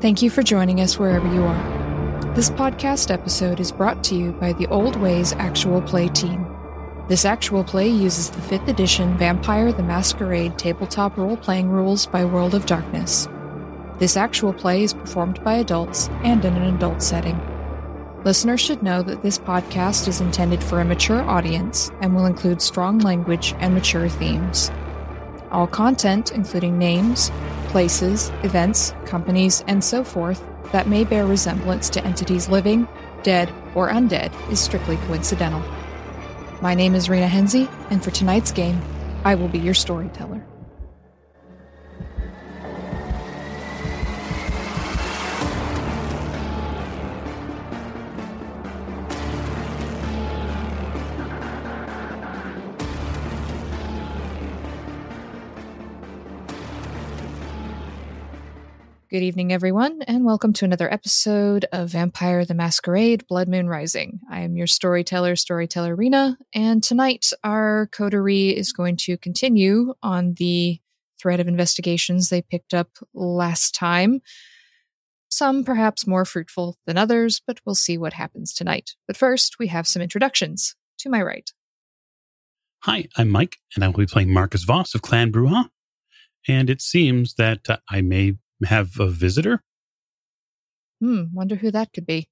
[0.00, 2.34] Thank you for joining us wherever you are.
[2.34, 6.46] This podcast episode is brought to you by the Old Ways Actual Play team.
[7.08, 12.24] This actual play uses the 5th edition Vampire the Masquerade tabletop role playing rules by
[12.24, 13.28] World of Darkness.
[13.98, 17.38] This actual play is performed by adults and in an adult setting.
[18.24, 22.62] Listeners should know that this podcast is intended for a mature audience and will include
[22.62, 24.70] strong language and mature themes.
[25.50, 27.30] All content, including names,
[27.68, 32.86] places, events, companies, and so forth, that may bear resemblance to entities living,
[33.22, 35.62] dead, or undead, is strictly coincidental.
[36.62, 38.80] My name is Rena Henze, and for tonight's game,
[39.24, 40.46] I will be your storyteller.
[59.10, 64.20] Good evening, everyone, and welcome to another episode of Vampire the Masquerade Blood Moon Rising.
[64.30, 70.34] I am your storyteller, Storyteller Rena, and tonight our coterie is going to continue on
[70.34, 70.78] the
[71.20, 74.20] thread of investigations they picked up last time.
[75.28, 78.92] Some perhaps more fruitful than others, but we'll see what happens tonight.
[79.08, 80.76] But first, we have some introductions.
[81.00, 81.50] To my right.
[82.84, 85.68] Hi, I'm Mike, and I will be playing Marcus Voss of Clan Brujah.
[86.46, 89.62] And it seems that uh, I may have a visitor?
[91.00, 92.28] Hmm, wonder who that could be.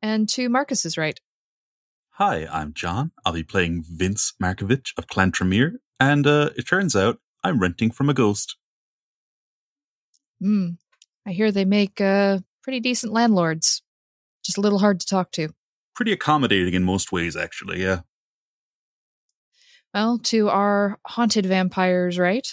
[0.00, 1.18] And to Marcus's right.
[2.12, 3.12] Hi, I'm John.
[3.24, 7.90] I'll be playing Vince Markovich of Clan Tremere, and uh, it turns out I'm renting
[7.90, 8.56] from a ghost.
[10.40, 10.70] Hmm,
[11.26, 13.82] I hear they make uh, pretty decent landlords.
[14.44, 15.48] Just a little hard to talk to.
[15.94, 18.00] Pretty accommodating in most ways, actually, yeah.
[19.94, 22.46] Well, to our haunted vampires, right?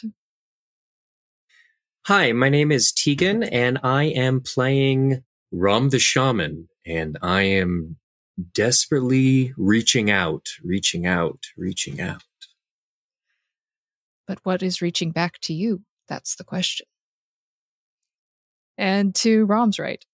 [2.08, 7.98] Hi, my name is Tegan, and I am playing Rahm the Shaman, and I am
[8.54, 12.22] desperately reaching out, reaching out, reaching out.
[14.28, 15.82] But what is reaching back to you?
[16.08, 16.86] That's the question.
[18.78, 20.06] And to Rahm's right.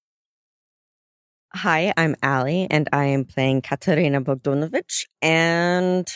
[1.56, 6.10] Hi, I'm Ali, and I am playing Katerina Bogdanovich, and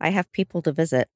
[0.00, 1.08] I have people to visit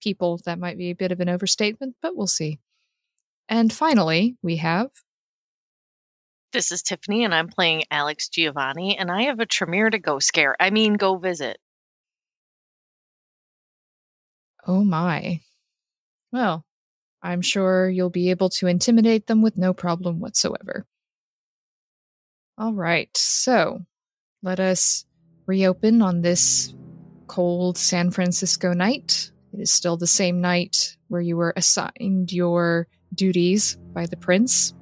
[0.00, 0.40] people.
[0.44, 2.58] That might be a bit of an overstatement, but we'll see.
[3.48, 4.88] And finally, we have.
[6.52, 10.18] This is Tiffany, and I'm playing Alex Giovanni, and I have a Tremere to go
[10.18, 10.56] scare.
[10.58, 11.58] I mean, go visit.
[14.66, 15.40] Oh my.
[16.32, 16.64] Well,
[17.22, 20.86] I'm sure you'll be able to intimidate them with no problem whatsoever.
[22.58, 23.80] All right, so
[24.42, 25.04] let us
[25.46, 26.74] reopen on this
[27.26, 32.88] cold San Francisco night it is still the same night where you were assigned your
[33.14, 34.74] duties by the prince,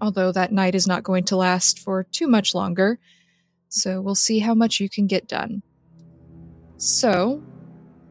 [0.00, 2.98] although that night is not going to last for too much longer,
[3.68, 5.62] so we'll see how much you can get done.
[6.76, 7.42] So,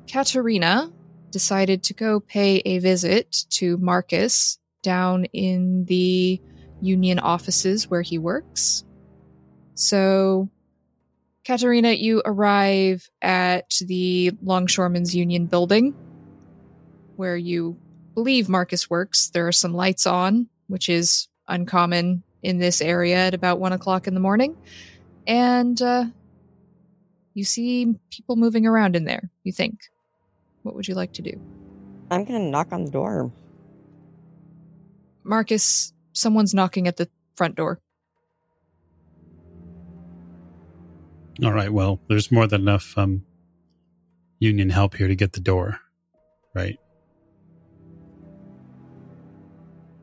[0.07, 0.91] Katerina
[1.29, 6.41] decided to go pay a visit to Marcus down in the
[6.81, 8.83] union offices where he works.
[9.75, 10.49] So
[11.43, 15.95] Katerina, you arrive at the Longshoremen's Union building
[17.15, 17.77] where you
[18.13, 19.29] believe Marcus works.
[19.29, 24.07] There are some lights on, which is uncommon in this area at about one o'clock
[24.07, 24.55] in the morning.
[25.27, 26.05] And uh,
[27.33, 29.79] you see people moving around in there, you think.
[30.63, 31.39] What would you like to do?
[32.11, 33.31] I'm going to knock on the door.
[35.23, 37.79] Marcus, someone's knocking at the front door.
[41.43, 41.71] All right.
[41.71, 43.25] Well, there's more than enough um,
[44.39, 45.79] union help here to get the door,
[46.53, 46.77] right?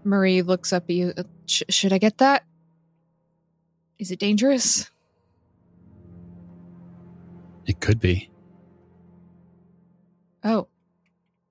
[0.05, 1.13] Marie looks up at you.
[1.17, 2.45] Uh, sh- should I get that?
[3.99, 4.91] Is it dangerous?
[7.67, 8.31] It could be.
[10.43, 10.69] Oh.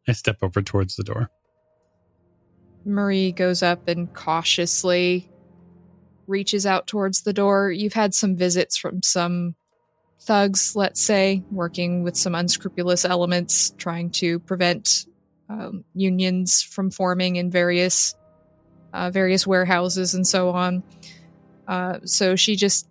[0.07, 1.29] I step over towards the door.
[2.85, 5.29] Marie goes up and cautiously
[6.25, 7.69] reaches out towards the door.
[7.71, 9.55] You've had some visits from some
[10.19, 15.05] thugs, let's say, working with some unscrupulous elements, trying to prevent
[15.49, 18.15] um, unions from forming in various
[18.93, 20.83] uh, various warehouses and so on.
[21.67, 22.87] Uh, so she just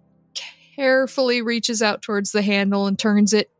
[0.76, 3.50] carefully reaches out towards the handle and turns it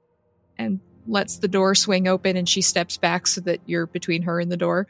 [0.59, 4.39] and lets the door swing open and she steps back so that you're between her
[4.39, 4.87] and the door.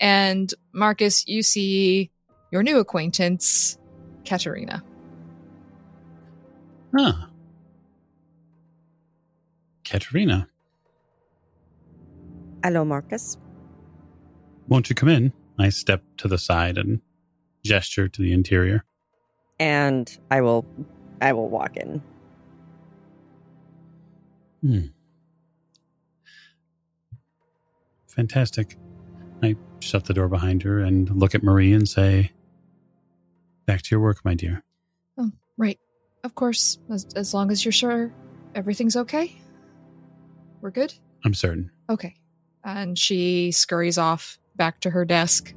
[0.00, 2.10] And Marcus, you see
[2.50, 3.78] your new acquaintance,
[4.24, 4.82] Katerina.
[6.96, 7.26] Huh.
[9.90, 10.48] Katerina,
[12.62, 13.36] Hello, Marcus.
[14.68, 15.32] won't you come in?
[15.58, 17.00] I step to the side and
[17.64, 18.84] gesture to the interior.
[19.58, 20.64] And I will
[21.20, 22.00] I will walk in.
[24.62, 24.86] Hmm.
[28.08, 28.76] Fantastic.
[29.42, 32.30] I shut the door behind her and look at Marie and say,
[33.66, 34.62] Back to your work, my dear.
[35.18, 35.78] Oh, Right.
[36.22, 38.12] Of course, as, as long as you're sure
[38.54, 39.40] everything's okay.
[40.60, 40.94] We're good?
[41.24, 41.70] I'm certain.
[41.88, 42.14] Okay.
[42.64, 45.54] And she scurries off back to her desk.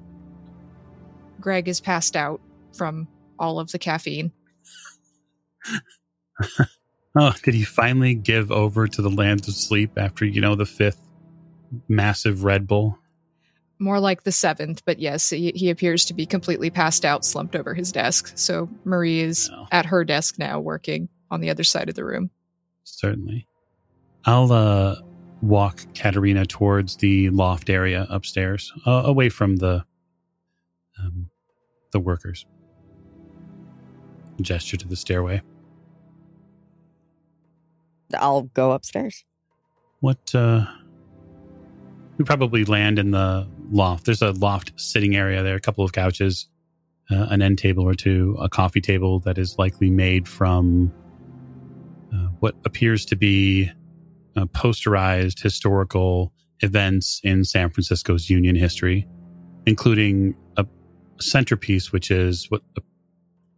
[1.39, 2.39] Greg is passed out
[2.75, 3.07] from
[3.39, 4.31] all of the caffeine.
[7.15, 10.65] Oh, did he finally give over to the lands of sleep after, you know, the
[10.65, 10.97] fifth
[11.88, 12.97] massive Red Bull?
[13.77, 17.55] More like the seventh, but yes, he, he appears to be completely passed out, slumped
[17.55, 18.31] over his desk.
[18.35, 19.67] So Marie is Oh.
[19.71, 22.31] at her desk now, working on the other side of the room.
[22.83, 23.45] Certainly.
[24.25, 24.96] I'll uh,
[25.42, 29.84] walk Katerina towards the loft area upstairs, uh, away from the
[31.00, 31.30] um,
[31.92, 32.46] the workers.
[34.42, 35.42] Gesture to the stairway.
[38.18, 39.25] I'll go upstairs.
[40.00, 40.34] What?
[40.34, 40.66] uh
[42.18, 44.06] We probably land in the loft.
[44.06, 46.48] There's a loft sitting area there, a couple of couches,
[47.12, 50.94] uh, an end table or two, a coffee table that is likely made from
[52.14, 53.72] uh, what appears to be
[54.35, 59.07] uh, posterized historical events in San Francisco's Union history,
[59.65, 60.65] including a
[61.19, 62.62] centerpiece, which is what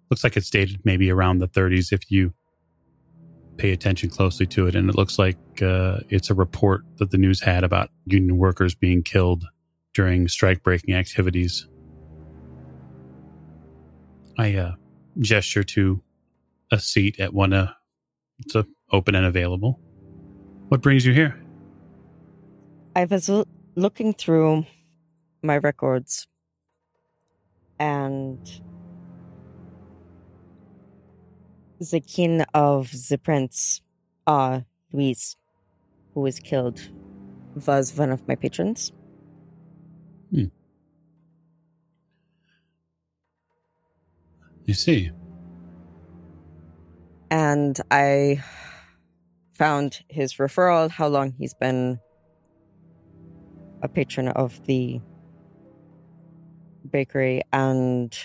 [0.10, 2.33] looks like it's dated maybe around the 30s if you
[3.57, 4.75] pay attention closely to it.
[4.75, 8.75] And it looks like uh, it's a report that the news had about union workers
[8.75, 9.45] being killed
[9.94, 11.68] during strike breaking activities.
[14.38, 14.71] I uh,
[15.19, 16.01] gesture to
[16.71, 17.54] a seat at one.
[17.54, 17.71] Uh,
[18.39, 18.56] it's
[18.92, 19.80] open and available.
[20.70, 21.40] What brings you here?
[22.96, 24.66] I was l- looking through
[25.44, 26.28] my records
[27.80, 28.40] and
[31.80, 33.82] the kin of the prince,
[34.26, 35.36] uh, Louise,
[36.14, 36.80] who was killed,
[37.68, 38.92] was one of my patrons.
[44.66, 45.12] You see,
[47.30, 48.44] And I
[49.56, 52.00] found his referral, how long he's been
[53.81, 55.00] a patron of the
[56.90, 58.18] bakery, and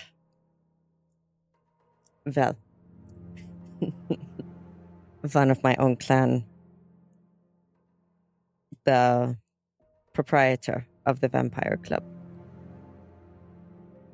[2.35, 2.57] well,
[5.33, 6.45] one of my own clan,
[8.85, 9.37] the
[10.13, 12.03] proprietor of the Vampire Club.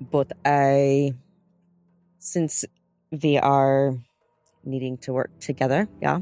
[0.01, 1.15] But I,
[2.19, 2.65] since
[3.23, 3.97] we are
[4.65, 6.21] needing to work together, yeah,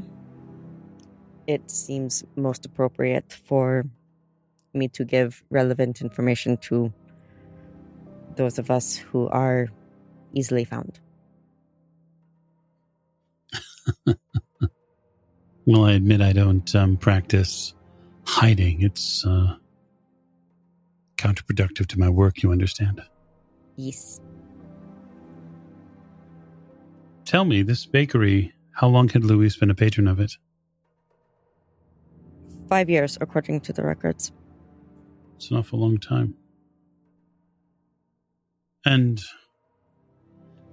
[1.47, 3.85] it seems most appropriate for
[4.73, 6.93] me to give relevant information to
[8.35, 9.67] those of us who are
[10.33, 10.99] easily found.
[15.65, 17.73] well, I admit I don't um, practice
[18.25, 18.81] hiding.
[18.81, 19.55] It's uh,
[21.17, 23.01] counterproductive to my work, you understand.
[23.77, 24.19] Yes.
[27.23, 30.33] Tell me, this bakery, how long had Louis been a patron of it?
[32.67, 34.31] Five years, according to the records.
[35.35, 36.35] It's an awful long time.
[38.85, 39.23] And do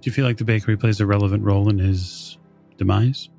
[0.03, 2.37] you feel like the bakery plays a relevant role in his
[2.77, 3.29] demise?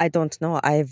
[0.00, 0.60] I don't know.
[0.62, 0.84] I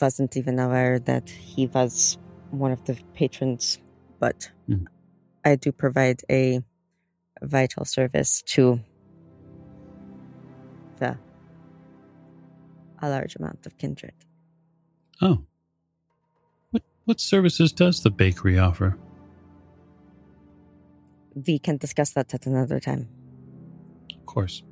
[0.00, 2.18] wasn't even aware that he was
[2.50, 3.78] one of the patrons,
[4.18, 4.86] but Mhm.
[5.44, 6.62] I do provide a
[7.42, 8.80] vital service to
[10.98, 11.16] the
[13.02, 14.12] a large amount of kindred.
[15.20, 15.44] Oh.
[16.70, 18.96] What what services does the bakery offer?
[21.34, 23.08] We can discuss that at another time.
[24.14, 24.62] Of course.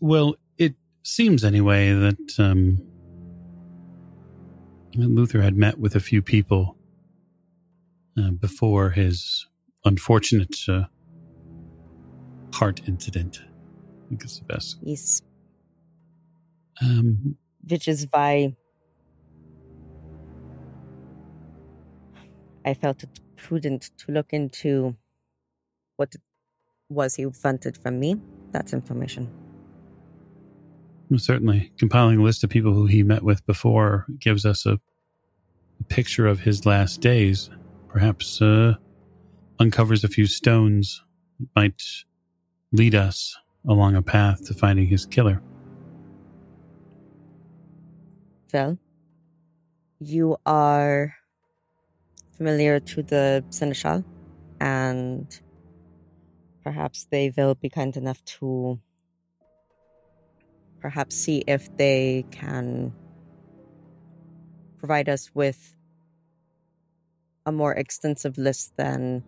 [0.00, 2.82] Well, it seems anyway that um,
[4.94, 6.76] Luther had met with a few people
[8.18, 9.46] uh, before his
[9.84, 10.84] unfortunate uh,
[12.52, 13.40] heart incident.
[13.42, 14.78] I think it's the best.
[14.82, 15.22] Yes.
[16.80, 17.36] Um,
[17.68, 18.54] which is why
[22.64, 24.96] I felt it prudent to look into
[25.96, 26.14] what
[26.88, 28.16] was he wanted from me.
[28.52, 29.30] That's information.
[31.10, 34.78] well, certainly, compiling a list of people who he met with before gives us a,
[35.80, 37.50] a picture of his last days.
[37.88, 38.74] Perhaps uh,
[39.58, 41.02] uncovers a few stones
[41.40, 41.82] that might
[42.72, 45.42] lead us along a path to finding his killer.
[48.52, 48.78] Well,
[50.00, 51.14] you are
[52.36, 54.04] familiar to the seneschal,
[54.60, 55.40] and
[56.62, 58.80] perhaps they will be kind enough to
[60.80, 62.92] perhaps see if they can
[64.78, 65.74] provide us with
[67.44, 69.22] a more extensive list than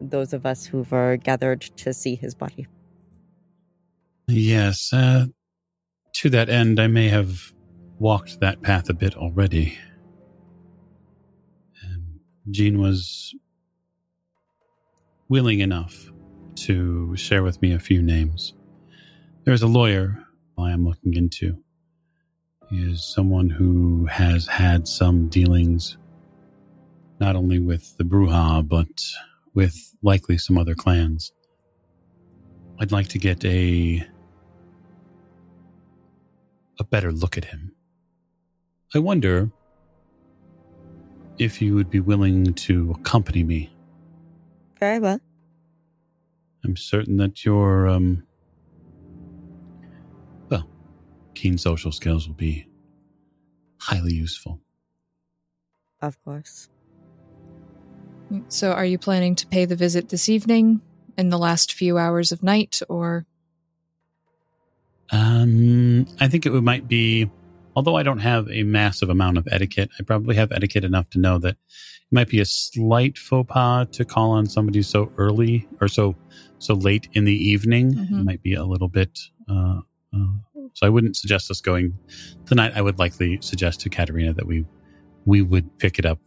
[0.00, 2.66] those of us who were gathered to see his body.
[4.28, 5.26] Yes, uh,
[6.14, 7.52] to that end, I may have
[7.98, 9.78] walked that path a bit already.
[12.50, 13.34] Jean was
[15.28, 16.12] willing enough
[16.54, 18.54] to share with me a few names.
[19.44, 20.24] There's a lawyer
[20.58, 21.58] I am looking into.
[22.70, 25.98] He is someone who has had some dealings
[27.20, 28.88] not only with the Brujah, but
[29.54, 31.32] with likely some other clans.
[32.80, 34.06] I'd like to get a
[36.78, 37.75] a better look at him.
[38.96, 39.50] I wonder
[41.38, 43.70] if you would be willing to accompany me.
[44.80, 45.20] Very well.
[46.64, 48.26] I'm certain that your um
[50.48, 50.66] well,
[51.34, 52.66] keen social skills will be
[53.78, 54.62] highly useful.
[56.00, 56.70] Of course.
[58.48, 60.80] So, are you planning to pay the visit this evening
[61.18, 63.26] in the last few hours of night, or
[65.10, 67.30] Um, I think it would, might be,
[67.76, 71.18] although I don't have a massive amount of etiquette, I probably have etiquette enough to
[71.20, 75.68] know that it might be a slight faux pas to call on somebody so early
[75.80, 76.16] or so
[76.58, 77.92] so late in the evening.
[77.92, 78.24] It Mhm.
[78.24, 79.20] might be a little bit.
[79.48, 79.80] Uh,
[80.14, 80.26] uh,
[80.72, 81.92] so I wouldn't suggest us going
[82.46, 82.72] tonight.
[82.74, 84.64] I would likely suggest to Katerina that we
[85.26, 86.18] we would pick it up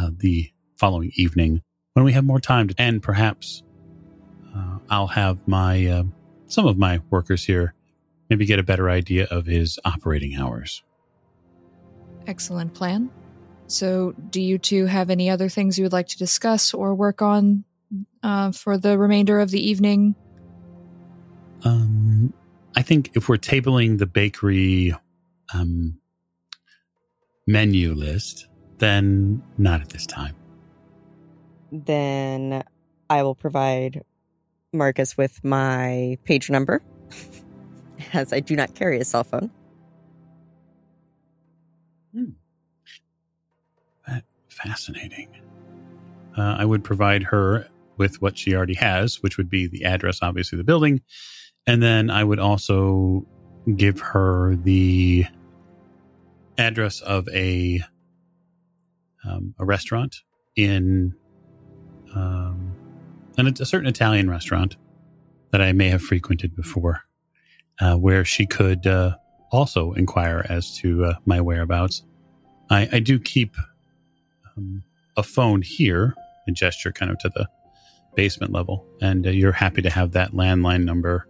[0.00, 3.62] uh, the following evening when we have more time, to, and perhaps
[4.54, 6.04] uh, I'll have my uh,
[6.48, 7.74] some of my workers here
[8.28, 10.82] maybe get a better idea of his operating hours.
[12.26, 13.10] Excellent plan?
[13.68, 17.20] So, do you two have any other things you would like to discuss or work
[17.20, 17.64] on
[18.22, 20.14] uh, for the remainder of the evening?
[21.64, 22.32] Um,
[22.76, 24.94] I think if we're tabling the bakery
[25.52, 25.98] um,
[27.46, 28.46] menu list,
[28.78, 30.36] then not at this time.
[31.72, 32.62] Then
[33.10, 34.04] I will provide
[34.72, 36.82] Marcus with my page number,
[38.12, 39.50] as I do not carry a cell phone.
[44.62, 45.28] Fascinating.
[46.36, 50.18] Uh, I would provide her with what she already has, which would be the address,
[50.22, 51.02] obviously, the building.
[51.66, 53.26] And then I would also
[53.76, 55.26] give her the
[56.58, 57.80] address of a
[59.28, 60.16] um, a restaurant
[60.54, 61.14] in
[62.14, 62.72] um,
[63.36, 64.76] a certain Italian restaurant
[65.50, 67.02] that I may have frequented before,
[67.80, 69.16] uh, where she could uh,
[69.50, 72.04] also inquire as to uh, my whereabouts.
[72.70, 73.56] I, I do keep
[74.56, 74.82] um,
[75.16, 76.14] a phone here
[76.46, 77.48] and gesture kind of to the
[78.14, 81.28] basement level, and uh, you're happy to have that landline number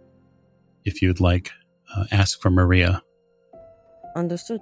[0.85, 1.51] if you'd like.
[1.95, 3.01] Uh, ask for Maria,
[4.15, 4.59] Understood.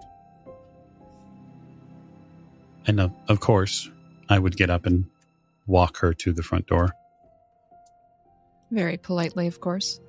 [2.86, 3.89] and uh, of course,
[4.29, 5.05] I would get up and
[5.65, 6.91] walk her to the front door.
[8.72, 10.00] Very politely, of course.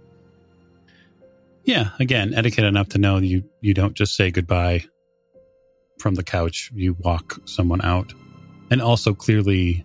[1.64, 4.84] Yeah, again, etiquette enough to know you you don't just say goodbye
[5.98, 6.70] from the couch.
[6.74, 8.12] You walk someone out,
[8.70, 9.84] and also clearly,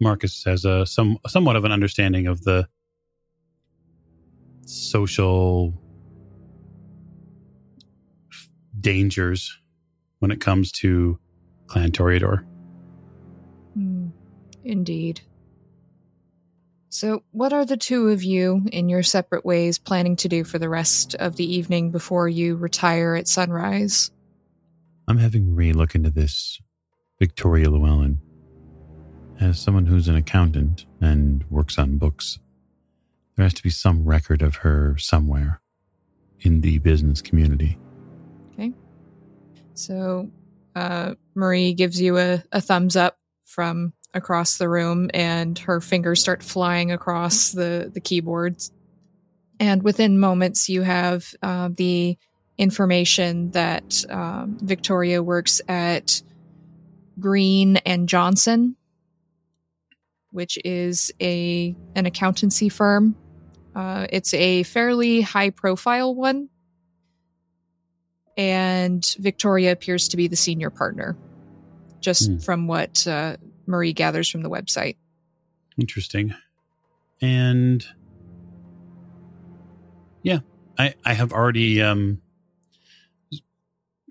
[0.00, 2.68] Marcus has a some somewhat of an understanding of the
[4.66, 5.74] social
[8.80, 9.58] dangers
[10.18, 11.18] when it comes to
[11.66, 12.44] Clan Toreador.
[13.74, 14.08] Hmm,
[14.64, 15.20] indeed.
[16.90, 20.58] So, what are the two of you, in your separate ways, planning to do for
[20.58, 24.10] the rest of the evening before you retire at sunrise?
[25.08, 26.60] I'm having Marie look into this
[27.22, 28.18] Victoria Llewellyn.
[29.40, 32.40] As someone who's an accountant and works on books,
[33.36, 35.60] there has to be some record of her somewhere
[36.40, 37.78] in the business community.
[38.54, 38.72] Okay.
[39.74, 40.32] So,
[40.74, 46.20] uh, Marie gives you a, a thumbs up from across the room, and her fingers
[46.20, 48.72] start flying across the, the keyboards.
[49.60, 52.18] And within moments, you have uh, the
[52.58, 56.20] information that um, Victoria works at
[57.20, 58.76] Green and Johnson,
[60.30, 63.14] which is a an accountancy firm.
[63.74, 66.48] Uh, it's a fairly high profile one,
[68.36, 71.16] and Victoria appears to be the senior partner,
[72.00, 72.38] just Hmm.
[72.38, 74.96] from what uh, Marie gathers from the website.
[75.78, 76.34] Interesting.
[77.20, 77.86] And
[80.22, 80.40] yeah,
[80.78, 82.21] I I have already um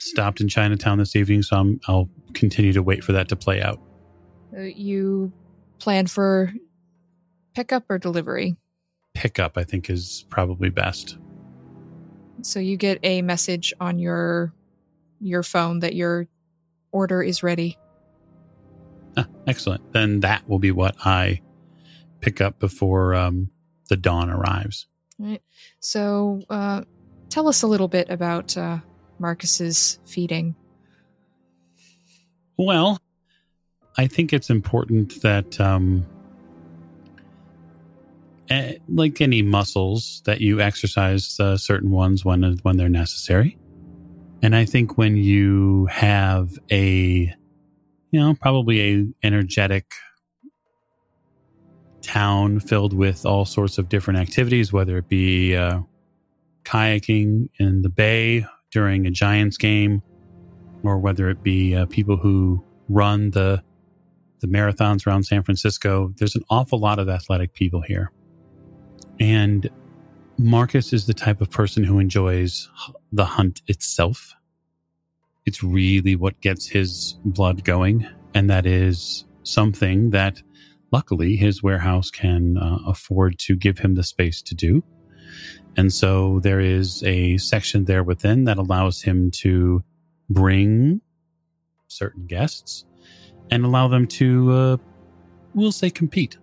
[0.01, 3.61] stopped in Chinatown this evening, so I'm, I'll continue to wait for that to play
[3.61, 3.79] out.
[4.55, 5.31] Uh, you
[5.79, 6.53] plan for
[7.53, 8.57] pickup or delivery?
[9.13, 11.17] Pickup, I think, is probably best.
[12.41, 14.53] So you get a message on your
[15.19, 16.27] your phone that your
[16.91, 17.77] order is ready.
[19.15, 19.93] Ah, excellent.
[19.93, 21.41] Then that will be what I
[22.21, 23.51] pick up before um,
[23.89, 24.87] the dawn arrives.
[25.19, 25.41] Right.
[25.79, 26.83] So uh,
[27.29, 28.79] tell us a little bit about uh,
[29.21, 30.55] Marcus's feeding.
[32.57, 32.99] Well,
[33.97, 36.05] I think it's important that, um,
[38.49, 43.57] eh, like any muscles, that you exercise uh, certain ones when when they're necessary.
[44.43, 47.33] And I think when you have a,
[48.11, 49.85] you know, probably a energetic
[52.01, 55.79] town filled with all sorts of different activities, whether it be uh,
[56.63, 60.01] kayaking in the bay during a Giants game,
[60.83, 63.63] or whether it be uh, people who run the
[64.39, 66.13] the marathons around San Francisco.
[66.17, 68.11] There's an awful lot of athletic people here,
[69.19, 69.69] and
[70.37, 72.69] Marcus is the type of person who enjoys
[73.11, 74.33] the hunt itself.
[75.45, 80.41] It's really what gets his blood going, and that is something that
[80.91, 84.83] luckily his warehouse can uh, afford to give him the space to do.
[85.77, 89.83] And so there is a section there within that allows him to
[90.29, 91.01] bring
[91.87, 92.85] certain guests
[93.49, 94.77] and allow them to, uh,
[95.53, 96.37] we'll say, compete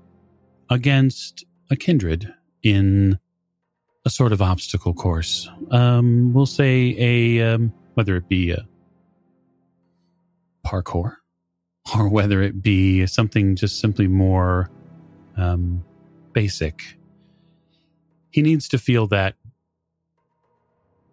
[0.71, 3.19] against a kindred in
[4.05, 5.49] a sort of obstacle course.
[5.71, 8.67] Um, we'll say a, um, whether it be a
[10.67, 11.17] parkour
[11.97, 14.71] or whether it be something just simply more
[15.37, 15.85] um,
[16.33, 16.98] basic.
[18.31, 19.35] He needs to feel that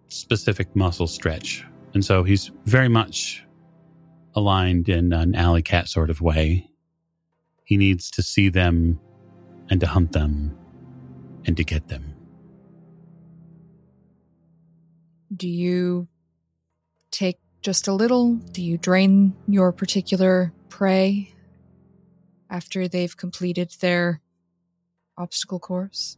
[0.08, 1.66] specific muscle stretch.
[1.94, 3.46] And so he's very much
[4.36, 6.70] aligned in an alley cat sort of way.
[7.64, 9.00] He needs to see them
[9.70, 10.58] and to hunt them
[11.46, 12.14] and to get them.
[15.36, 16.08] Do you
[17.12, 18.36] take just a little?
[18.36, 21.34] Do you drain your particular prey
[22.50, 24.22] after they've completed their
[25.18, 26.18] obstacle course?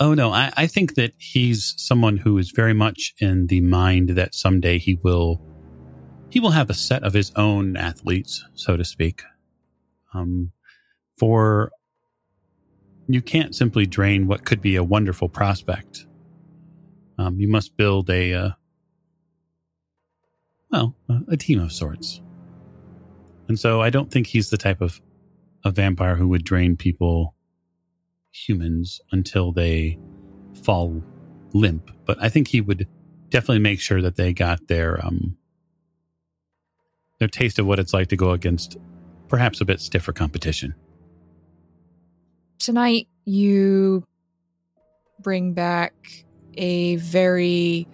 [0.00, 4.10] Oh no, I, I think that he's someone who is very much in the mind
[4.10, 5.40] that someday he will
[6.30, 9.22] he will have a set of his own athletes, so to speak.
[10.14, 10.52] Um,
[11.18, 11.70] for
[13.06, 16.06] you can't simply drain what could be a wonderful prospect.
[17.18, 18.50] Um, you must build a uh,
[20.70, 22.22] well a, a team of sorts.
[23.48, 25.00] And so I don't think he's the type of
[25.64, 27.34] a vampire who would drain people
[28.32, 29.98] humans until they
[30.62, 31.02] fall
[31.52, 31.90] limp.
[32.04, 32.88] But I think he would
[33.28, 35.36] definitely make sure that they got their um
[37.18, 38.76] their taste of what it's like to go against
[39.28, 40.74] perhaps a bit stiffer competition.
[42.58, 44.04] Tonight, you
[45.20, 45.94] bring back
[46.54, 47.86] a very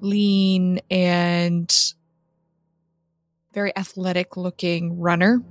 [0.00, 1.94] lean and
[3.52, 5.42] very athletic looking runner.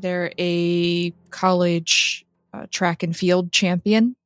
[0.00, 4.16] They're a college uh, track and field champion.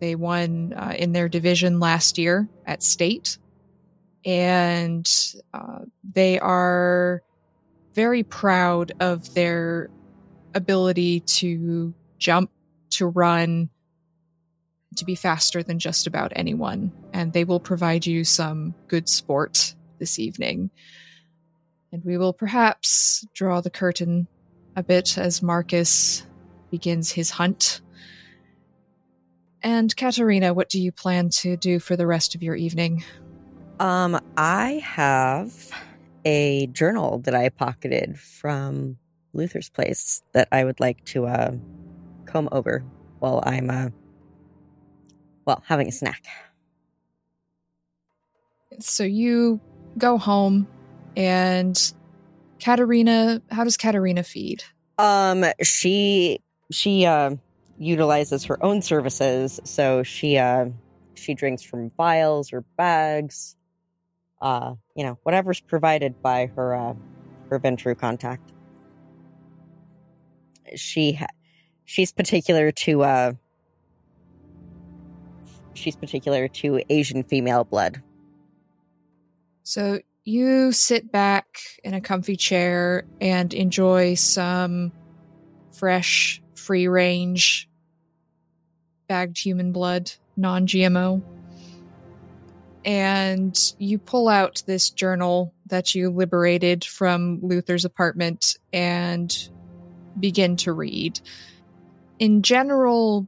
[0.00, 3.38] They won uh, in their division last year at state.
[4.24, 5.08] And
[5.52, 5.80] uh,
[6.14, 7.22] they are
[7.94, 9.90] very proud of their
[10.54, 12.50] ability to jump,
[12.90, 13.70] to run,
[14.96, 16.92] to be faster than just about anyone.
[17.12, 20.70] And they will provide you some good sport this evening.
[21.92, 24.28] And we will perhaps draw the curtain
[24.76, 26.24] a bit as Marcus
[26.70, 27.80] begins his hunt.
[29.62, 33.04] And Katerina, what do you plan to do for the rest of your evening?
[33.78, 35.70] Um, I have
[36.24, 38.98] a journal that I pocketed from
[39.32, 41.52] Luther's place that I would like to uh,
[42.26, 42.84] comb over
[43.18, 43.88] while I'm uh,
[45.44, 46.24] well having a snack.
[48.78, 49.60] So you
[49.98, 50.66] go home,
[51.16, 51.92] and
[52.60, 54.62] Katerina, how does Katerina feed?
[54.98, 57.36] Um, she she uh,
[57.78, 60.66] utilizes her own services, so she uh,
[61.14, 63.56] she drinks from vials or bags,
[64.42, 66.94] uh, you know, whatever's provided by her uh,
[67.48, 68.52] her Ventrue contact.
[70.76, 71.26] She ha-
[71.86, 73.32] she's particular to uh,
[75.74, 78.02] she's particular to Asian female blood.
[79.62, 81.46] So you sit back
[81.82, 84.92] in a comfy chair and enjoy some
[85.72, 87.68] fresh, free range,
[89.08, 91.22] bagged human blood, non GMO.
[92.84, 99.50] And you pull out this journal that you liberated from Luther's apartment and
[100.18, 101.20] begin to read.
[102.18, 103.26] In general,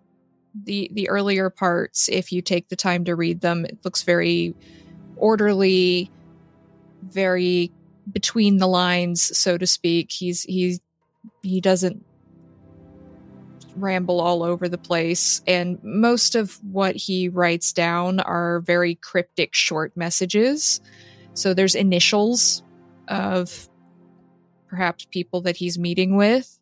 [0.54, 4.54] the the earlier parts, if you take the time to read them, it looks very
[5.16, 6.10] orderly,
[7.12, 7.72] very
[8.10, 10.10] between the lines, so to speak.
[10.10, 10.80] He's he
[11.42, 12.04] he doesn't
[13.76, 19.54] ramble all over the place and most of what he writes down are very cryptic
[19.54, 20.80] short messages.
[21.34, 22.62] So there's initials
[23.08, 23.70] of
[24.68, 26.58] perhaps people that he's meeting with.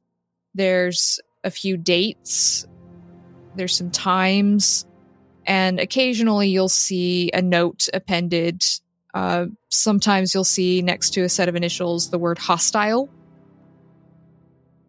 [0.55, 2.67] There's a few dates.
[3.57, 4.87] There's some times
[5.47, 8.63] and occasionally you'll see a note appended
[9.15, 13.09] uh, sometimes you'll see next to a set of initials the word hostile.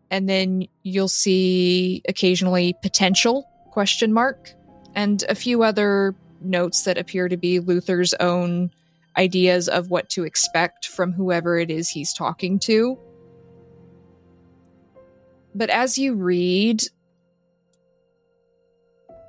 [0.10, 4.54] And then you'll see occasionally potential question mark
[4.94, 8.72] and a few other notes that appear to be Luther's own
[9.18, 12.98] ideas of what to expect from whoever it is he's talking to.
[15.54, 16.84] But as you read,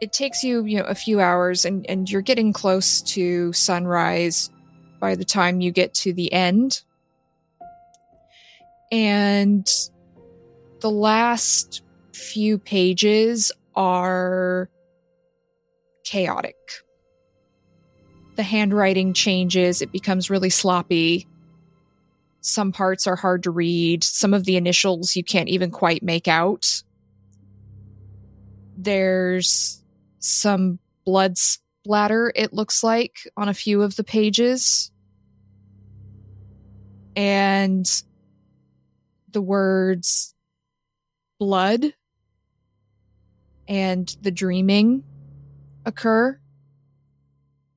[0.01, 4.51] it takes you, you know, a few hours and, and you're getting close to sunrise
[5.03, 6.83] by the time you get to the end.
[8.93, 9.69] And
[10.81, 11.83] the last
[12.15, 14.71] few pages are
[16.05, 16.55] chaotic.
[18.37, 21.27] The handwriting changes, it becomes really sloppy.
[22.41, 24.05] Some parts are hard to read.
[24.05, 26.85] Some of the initials you can't even quite make out.
[28.77, 29.83] There's
[30.21, 34.92] some blood splatter, it looks like, on a few of the pages
[37.17, 38.03] and
[39.31, 40.35] the words
[41.39, 41.95] blood
[43.69, 45.03] and the dreaming
[45.85, 46.39] occur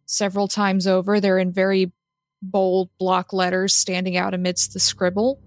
[0.06, 1.20] several times over.
[1.20, 1.92] They're in very
[2.42, 5.40] bold block letters standing out amidst the scribble.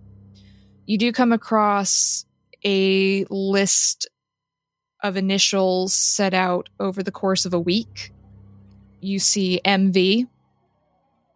[0.86, 2.24] You do come across
[2.64, 4.08] a list
[5.02, 8.12] of initials set out over the course of a week.
[9.00, 10.26] You see MV,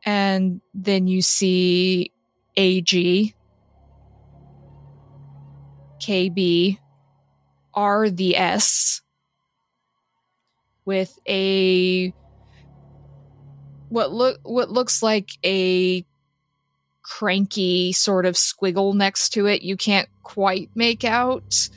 [0.05, 2.11] and then you see
[2.57, 3.35] AG,
[6.01, 6.79] KB,
[7.75, 9.01] R the S
[10.85, 12.13] with a
[13.89, 16.05] what look what looks like a
[17.03, 19.63] cranky sort of squiggle next to it.
[19.63, 21.69] You can't quite make out,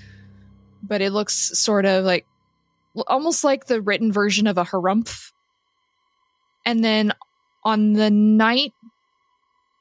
[0.81, 2.25] but it looks sort of like
[3.07, 5.31] almost like the written version of a harumph.
[6.65, 7.13] And then
[7.63, 8.73] on the night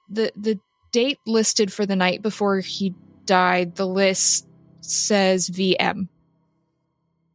[0.08, 0.58] the the
[0.94, 4.46] date listed for the night before he died, the list
[4.80, 6.06] says VM.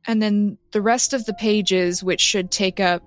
[0.08, 3.04] And then the rest of the pages, which should take up,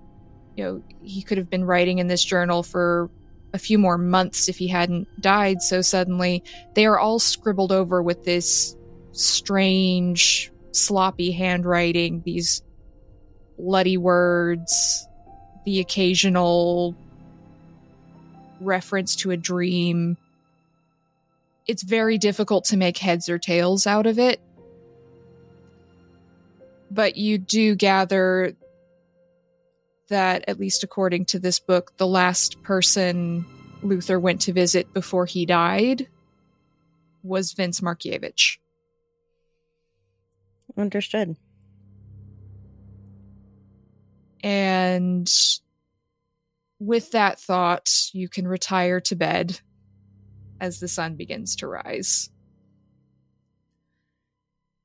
[0.55, 3.09] you know, he could have been writing in this journal for
[3.51, 6.43] a few more months if he hadn't died so suddenly,
[6.75, 8.75] they are all scribbled over with this
[9.11, 12.61] strange, sloppy handwriting, these
[13.57, 15.07] bloody words,
[15.65, 16.95] the occasional
[18.61, 20.15] reference to a dream
[21.67, 24.41] it's very difficult to make heads or tails out of it.
[26.91, 28.55] But you do gather
[30.09, 33.45] that, at least according to this book, the last person
[33.81, 36.07] Luther went to visit before he died
[37.23, 38.57] was Vince Markovich.
[40.77, 41.37] Understood.
[44.43, 45.31] And
[46.79, 49.59] with that thought, you can retire to bed
[50.63, 52.29] as the sun begins to rise.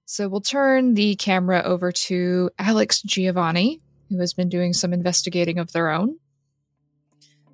[0.07, 5.61] So we'll turn the camera over to Alex Giovanni, who has been doing some investigating
[5.61, 6.19] of their own.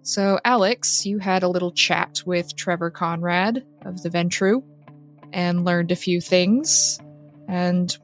[0.00, 4.62] So, Alex, you had a little chat with Trevor Conrad of the Ventrue
[5.32, 6.98] and learned a few things.
[7.46, 7.94] And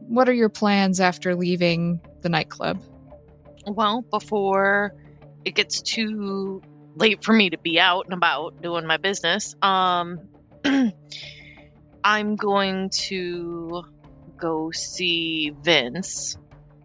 [0.00, 2.82] what are your plans after leaving the nightclub?
[3.66, 4.94] Well, before
[5.44, 6.62] it gets too
[6.96, 9.54] late for me to be out and about doing my business.
[9.62, 10.28] Um,
[12.04, 13.84] I'm going to
[14.36, 16.36] go see Vince.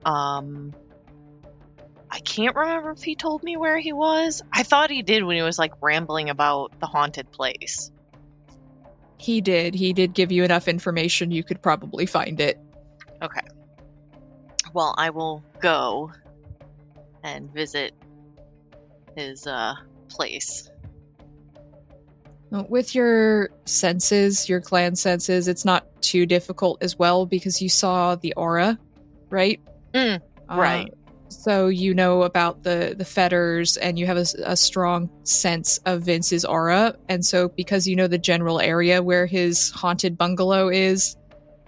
[0.05, 0.73] Um,
[2.09, 4.43] I can't remember if he told me where he was.
[4.51, 7.89] I thought he did when he was like rambling about the haunted place.
[9.17, 9.75] He did.
[9.75, 12.59] He did give you enough information you could probably find it.
[13.21, 13.41] Okay.
[14.73, 16.11] Well, I will go
[17.23, 17.93] and visit
[19.15, 19.75] his uh
[20.11, 20.69] place.
[22.53, 27.69] Uh, With your senses, your clan senses, it's not too difficult as well because you
[27.69, 28.77] saw the aura,
[29.29, 29.61] right?
[29.93, 30.93] Mm, right.
[31.29, 36.43] so you know about the the fetters, and you have a strong sense of Vince's
[36.43, 41.15] aura, and so because you know the general area where his haunted bungalow is,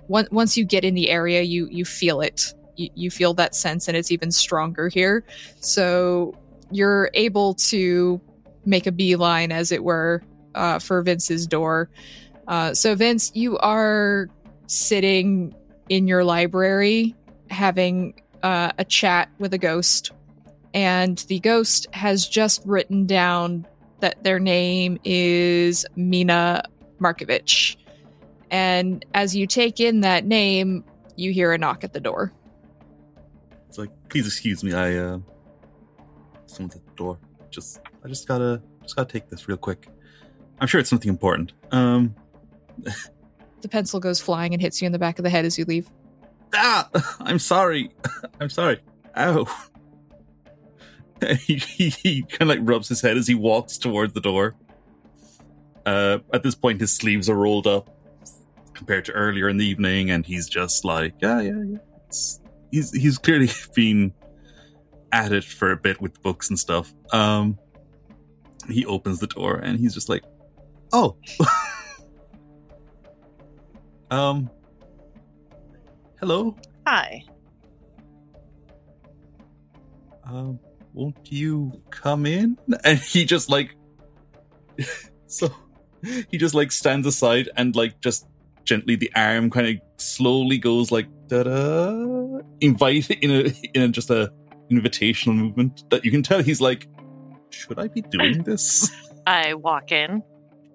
[0.07, 2.53] once once you get in the area, you you feel it.
[2.75, 5.23] You, you feel that sense, and it's even stronger here.
[5.61, 6.33] So
[6.71, 8.19] you're able to
[8.65, 10.23] make a beeline, as it were,
[10.55, 11.89] uh, for Vince's door.
[12.47, 14.29] Uh, so, Vince, you are
[14.67, 15.53] sitting
[15.89, 17.15] in your library
[17.49, 20.11] having uh, a chat with a ghost,
[20.73, 23.65] and the ghost has just written down
[23.99, 26.63] that their name is Mina
[26.99, 27.77] Markovich.
[28.51, 30.83] And as you take in that name,
[31.15, 32.33] you hear a knock at the door.
[33.69, 35.19] It's like, please excuse me, I uh
[36.45, 37.17] someone's at the door.
[37.49, 39.87] Just I just gotta just gotta take this real quick.
[40.59, 41.53] I'm sure it's something important.
[41.71, 42.15] Um
[43.61, 45.63] The pencil goes flying and hits you in the back of the head as you
[45.65, 45.89] leave.
[46.53, 46.89] ah
[47.21, 47.91] I'm sorry.
[48.41, 48.79] I'm sorry.
[49.17, 49.45] Ow.
[51.39, 54.55] he he, he kinda like rubs his head as he walks towards the door.
[55.85, 57.89] Uh at this point his sleeves are rolled up
[58.73, 61.77] compared to earlier in the evening, and he's just like, Yeah, yeah, yeah.
[62.07, 64.13] It's, he's he's clearly been
[65.11, 66.93] at it for a bit with books and stuff.
[67.13, 67.59] Um,
[68.69, 70.23] he opens the door and he's just like,
[70.91, 71.17] "Oh,
[74.11, 74.49] um,
[76.19, 76.55] hello.
[76.87, 77.23] Hi.
[80.25, 80.59] Um,
[80.93, 83.75] won't you come in?" And he just like,
[85.27, 85.53] so
[86.29, 88.27] he just like stands aside and like just
[88.65, 93.87] gently the arm kind of slowly goes like da da invite in a in a,
[93.89, 94.31] just a
[94.71, 96.87] invitational movement that you can tell he's like
[97.53, 98.91] should i be doing this
[99.25, 100.21] I walk in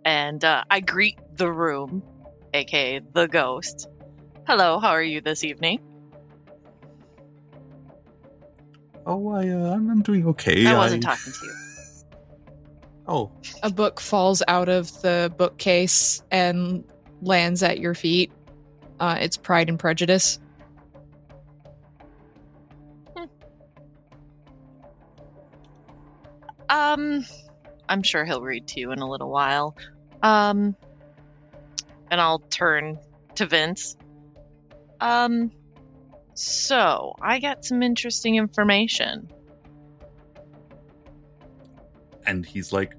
[0.04, 2.02] and uh, I greet the room,
[2.54, 3.88] aka the ghost.
[4.46, 5.80] Hello, how are you this evening?
[9.06, 11.54] oh i uh, I'm, I'm doing okay I wasn't talking to you.
[13.08, 16.84] oh A book falls out of the bookcase and
[17.22, 18.30] lands at your feet.
[19.00, 20.38] Uh, it's Pride and Prejudice.
[26.68, 27.24] Um,
[27.88, 29.76] I'm sure he'll read to you in a little while.
[30.22, 30.76] Um,
[32.11, 32.98] and I'll turn
[33.37, 33.96] to Vince.
[35.00, 35.52] Um,
[36.35, 39.28] so I got some interesting information.
[42.28, 42.94] and he's like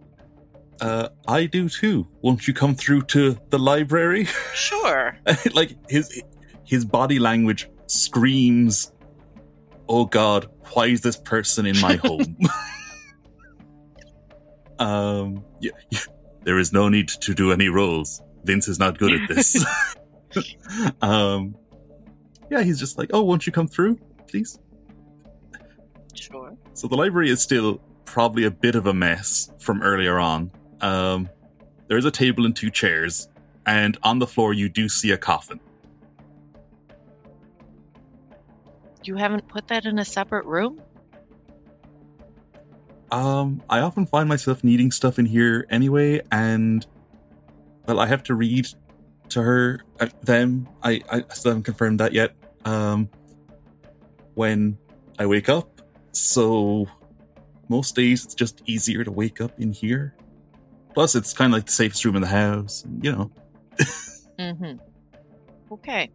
[0.82, 5.16] uh i do too won't you come through to the library Sure.
[5.54, 6.22] like his
[6.66, 8.92] his body language screams
[9.88, 12.38] oh god why is this person in my home
[14.80, 16.00] um yeah, yeah,
[16.44, 19.66] there is no need to do any rolls vince is not good at this
[21.02, 21.56] um
[22.50, 24.60] yeah he's just like oh won't you come through please
[26.16, 26.56] Sure.
[26.74, 30.52] so the library is still probably a bit of a mess from earlier on.
[30.82, 31.30] Um,
[31.88, 33.30] there's a table and two chairs,
[33.68, 35.60] and on the floor you do see a coffin.
[39.04, 40.82] You haven't put that in a separate room?
[43.12, 46.86] Um, I often find myself needing stuff in here anyway, and
[47.88, 48.68] well, I have to read
[49.30, 50.68] to her uh, them.
[50.84, 52.36] I I still haven't confirmed that yet.
[52.66, 53.10] Um,
[54.36, 54.78] when
[55.18, 56.88] I wake up, so
[57.68, 60.16] most days it's just easier to wake up in here.
[60.94, 62.84] Plus, it's kind of like the safest room in the house.
[63.02, 63.32] You know,
[64.40, 64.78] Mm-hmm.
[65.74, 66.10] Okay.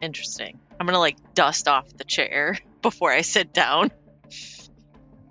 [0.00, 0.58] Interesting.
[0.78, 3.90] I'm gonna like dust off the chair before I sit down.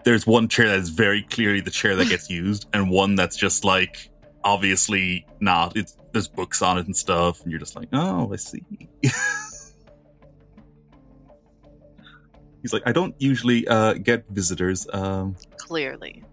[0.04, 3.36] There's one chair that is very clearly the chair that gets used, and one that's
[3.36, 4.10] just like
[4.44, 5.76] obviously not.
[5.76, 8.64] It's there's books on it and stuff, and you're just like, oh, I see.
[12.62, 14.86] He's like, I don't usually uh, get visitors.
[14.92, 16.24] Um, Clearly.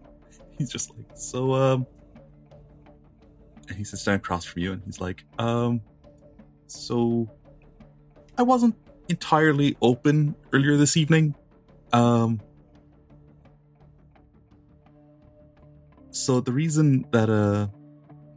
[0.58, 1.86] he's just like, so, um,
[3.68, 5.80] and he sits down across from you, and he's like, um,
[6.66, 7.30] so,
[8.36, 8.74] I wasn't
[9.08, 11.36] entirely open earlier this evening.
[11.92, 12.40] Um,
[16.10, 17.68] so the reason that uh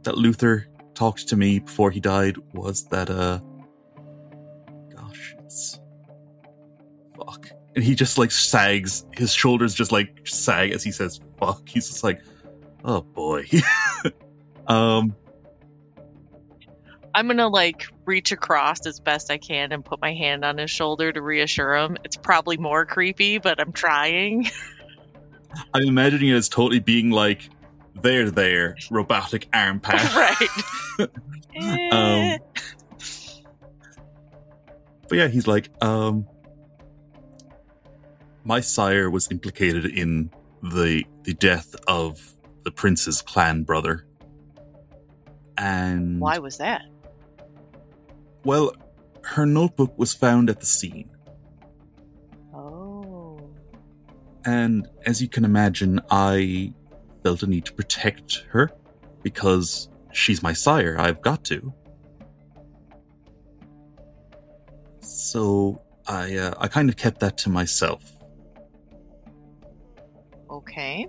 [0.04, 3.40] that Luther talked to me before he died was that, uh,
[4.94, 5.80] gosh, it's
[7.16, 7.50] fuck.
[7.74, 11.68] And he just like sags, his shoulders just like sag as he says fuck.
[11.68, 12.20] He's just like,
[12.84, 13.46] oh boy.
[14.68, 15.16] um,
[17.14, 20.70] I'm gonna like reach across as best I can and put my hand on his
[20.70, 21.96] shoulder to reassure him.
[22.04, 24.50] It's probably more creepy, but I'm trying.
[25.74, 27.48] I'm imagining it as totally being like,
[28.02, 30.14] there, there, robotic arm pat.
[30.98, 31.08] right.
[31.92, 32.38] Um,
[35.08, 36.26] But yeah, he's like, um,
[38.44, 40.30] my sire was implicated in
[40.62, 44.04] the the death of the prince's clan brother,
[45.56, 46.82] and Why was that?
[48.44, 48.72] well,
[49.22, 51.10] her notebook was found at the scene,
[52.52, 53.38] Oh.
[54.44, 56.72] and as you can imagine, I
[57.24, 58.70] felt a need to protect her
[59.22, 60.96] because she's my sire.
[60.98, 61.72] I've got to.
[65.00, 68.12] So I uh, I kind of kept that to myself.
[70.50, 71.08] Okay.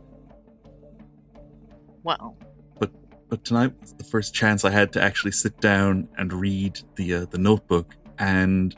[2.03, 2.37] Well,
[2.79, 2.91] but
[3.29, 7.13] but tonight was the first chance I had to actually sit down and read the
[7.13, 7.95] uh, the notebook.
[8.17, 8.73] And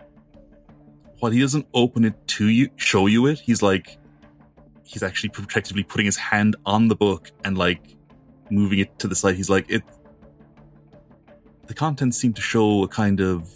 [1.19, 3.99] while he doesn't open it to you, show you it, he's like,
[4.87, 7.97] he's actually protectively putting his hand on the book and like
[8.49, 9.35] moving it to the side.
[9.35, 9.83] He's like, it.
[11.67, 13.51] The contents seem to show a kind of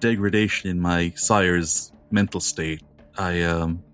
[0.00, 2.82] degradation in my sire's mental state.
[3.18, 3.84] I um.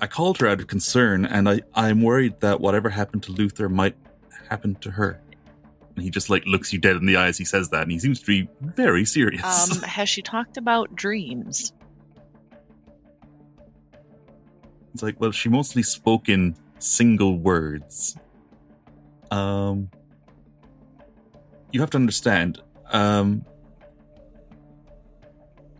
[0.00, 3.68] I called her out of concern, and I, I'm worried that whatever happened to Luther
[3.68, 3.94] might
[4.48, 5.22] happen to her.
[5.94, 7.92] And he just like looks you dead in the eye as he says that, and
[7.92, 9.70] he seems to be very serious.
[9.70, 11.72] um, has she talked about dreams?
[14.92, 18.16] It's like, well, she mostly spoke in single words.
[19.30, 19.90] Um,
[21.70, 22.60] you have to understand,
[22.92, 23.44] um,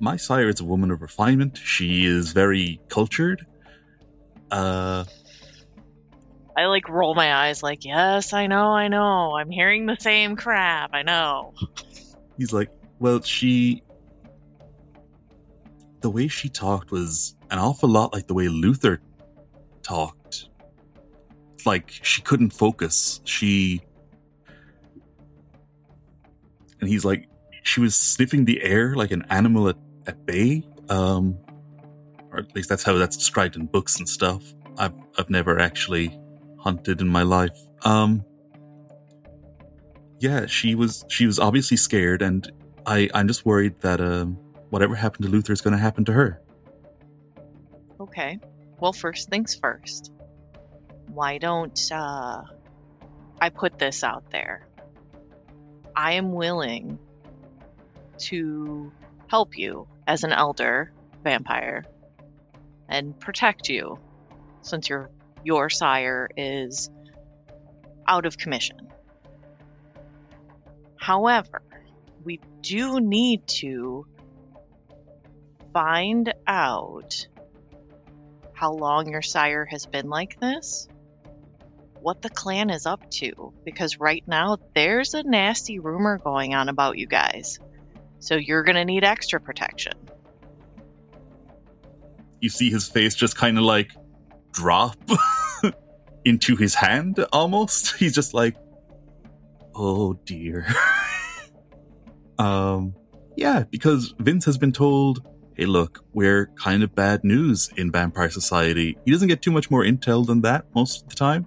[0.01, 1.59] my sire is a woman of refinement.
[1.59, 3.47] She is very cultured.
[4.51, 5.05] Uh,
[6.57, 9.37] I like roll my eyes, like, yes, I know, I know.
[9.37, 10.91] I'm hearing the same crap.
[10.93, 11.55] I know.
[12.37, 13.83] he's like, well, she.
[16.03, 19.01] The way she talked was an awful lot like the way Luther
[19.83, 20.49] talked.
[21.65, 23.21] Like, she couldn't focus.
[23.25, 23.83] She.
[26.81, 27.29] And he's like,
[27.63, 30.65] she was sniffing the air like an animal at, at bay.
[30.89, 31.39] Um,
[32.33, 34.43] or at least that's how that's described in books and stuff.
[34.77, 36.19] I've, I've never actually
[36.59, 37.57] hunted in my life.
[37.85, 38.25] Um,
[40.23, 42.51] yeah, she was she was obviously scared, and
[42.87, 44.39] I I'm just worried that um
[44.73, 46.41] whatever happened to Luther is going to happen to her.
[48.01, 48.39] Okay.
[48.81, 50.11] Well, first things first.
[51.09, 52.41] Why don't uh,
[53.39, 54.67] I put this out there?
[55.95, 56.99] I am willing
[58.31, 58.91] to
[59.27, 60.91] help you as an elder
[61.23, 61.85] vampire
[62.89, 63.99] and protect you
[64.63, 65.11] since your
[65.45, 66.89] your sire is
[68.09, 68.89] out of commission.
[70.97, 71.61] However,
[72.25, 74.07] we do need to
[75.73, 77.27] find out
[78.53, 80.89] how long your sire has been like this,
[82.01, 86.69] what the clan is up to, because right now there's a nasty rumor going on
[86.69, 87.59] about you guys.
[88.19, 89.95] So you're going to need extra protection.
[92.41, 93.91] You see his face just kind of like
[94.53, 94.97] drop
[96.25, 97.97] into his hand almost.
[97.99, 98.57] He's just like,
[99.75, 100.67] oh dear.
[102.39, 102.95] um,
[103.37, 108.31] yeah, because Vince has been told, hey, look, we're kind of bad news in Vampire
[108.31, 108.97] Society.
[109.05, 111.47] He doesn't get too much more intel than that most of the time.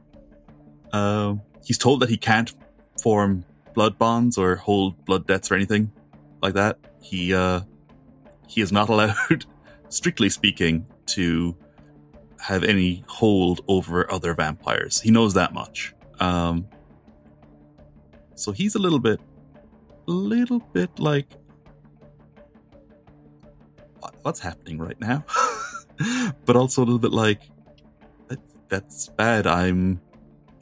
[0.93, 2.53] Um, he's told that he can't
[3.01, 5.91] form blood bonds or hold blood debts or anything
[6.41, 6.77] like that.
[7.01, 7.61] He, uh,
[8.47, 9.45] he is not allowed,
[9.89, 11.55] strictly speaking, to
[12.39, 15.01] have any hold over other vampires.
[15.01, 15.93] He knows that much.
[16.19, 16.67] Um,
[18.35, 19.19] so he's a little bit,
[20.05, 21.27] little bit like,
[24.21, 25.25] what's happening right now?
[26.45, 27.41] but also a little bit like,
[28.27, 28.39] that,
[28.69, 29.47] that's bad.
[29.47, 30.01] I'm,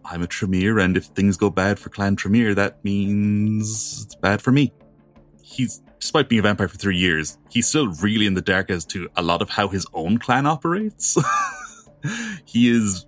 [0.06, 4.42] I'm a Tremere, and if things go bad for Clan Tremere, that means it's bad
[4.42, 4.74] for me.
[5.42, 8.86] He's, despite being a vampire for three years, he's still really in the dark as
[8.86, 11.18] to a lot of how his own clan operates.
[12.46, 13.06] he is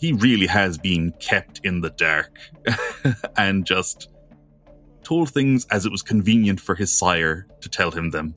[0.00, 2.38] he really has been kept in the dark
[3.36, 4.08] and just
[5.02, 8.34] told things as it was convenient for his sire to tell him them.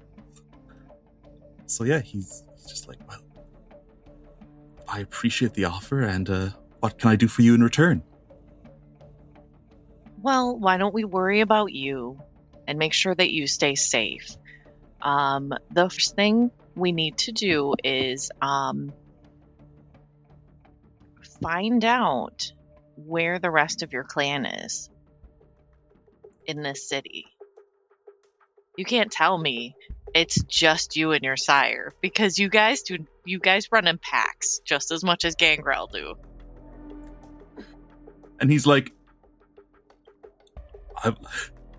[1.71, 3.21] So yeah, he's, he's just like, well,
[4.89, 6.49] I appreciate the offer, and uh,
[6.81, 8.03] what can I do for you in return?
[10.21, 12.19] Well, why don't we worry about you
[12.67, 14.35] and make sure that you stay safe?
[15.01, 18.91] Um, the first thing we need to do is um,
[21.41, 22.51] find out
[22.97, 24.89] where the rest of your clan is
[26.45, 27.27] in this city.
[28.77, 29.73] You can't tell me
[30.13, 34.59] it's just you and your sire because you guys do you guys run in packs
[34.59, 36.15] just as much as Gangrel do.
[38.39, 38.91] And he's like,
[41.03, 41.17] I've,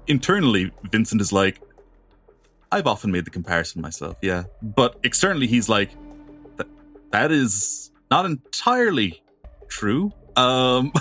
[0.06, 1.60] internally, Vincent is like,
[2.70, 4.44] I've often made the comparison myself, yeah.
[4.62, 5.90] But externally, he's like,
[6.56, 6.68] that,
[7.10, 9.22] that is not entirely
[9.68, 10.12] true.
[10.36, 10.92] Um,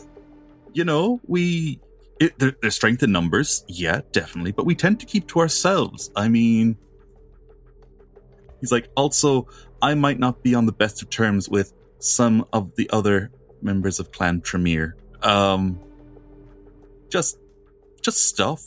[0.72, 1.80] you know, we
[2.20, 6.10] it, there, there's strength in numbers, yeah, definitely, but we tend to keep to ourselves.
[6.14, 6.76] I mean,
[8.60, 9.48] he's like, also,
[9.80, 13.30] I might not be on the best of terms with some of the other
[13.62, 14.96] members of Clan Tremere.
[15.22, 15.80] Um,
[17.08, 17.38] just,
[18.02, 18.62] just stuff.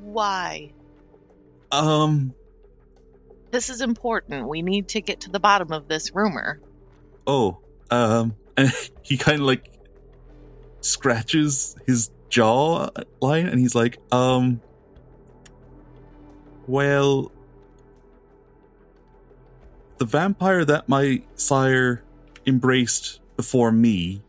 [0.00, 0.72] Why?
[1.72, 2.32] Um,
[3.50, 4.46] This is important.
[4.48, 6.60] We need to get to the bottom of this rumor.
[7.26, 7.58] oh,
[7.90, 8.70] um, and
[9.02, 9.73] he kind of like
[10.84, 12.88] scratches his jaw
[13.20, 14.60] line and he's like, um,
[16.66, 17.30] well,
[19.98, 22.02] the vampire that my sire
[22.46, 24.22] embraced before me,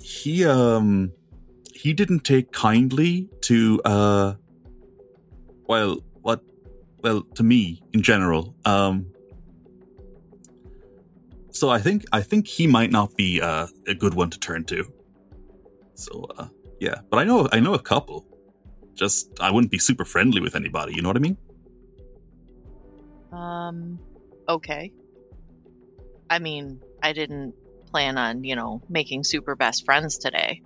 [0.00, 1.12] he, um,
[1.74, 4.34] he didn't take kindly to, uh,
[5.66, 6.42] well, what,
[7.02, 8.54] well, to me in general.
[8.64, 9.06] Um,
[11.50, 14.64] so I think I think he might not be uh, a good one to turn
[14.64, 14.92] to.
[15.96, 18.26] So uh, yeah, but I know I know a couple.
[18.94, 20.94] Just I wouldn't be super friendly with anybody.
[20.94, 21.36] You know what I mean?
[23.32, 23.98] Um,
[24.48, 24.92] okay.
[26.30, 27.54] I mean, I didn't
[27.90, 30.62] plan on, you know, making super best friends today.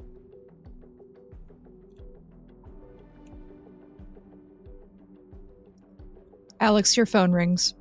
[6.61, 7.75] Alex, your phone rings.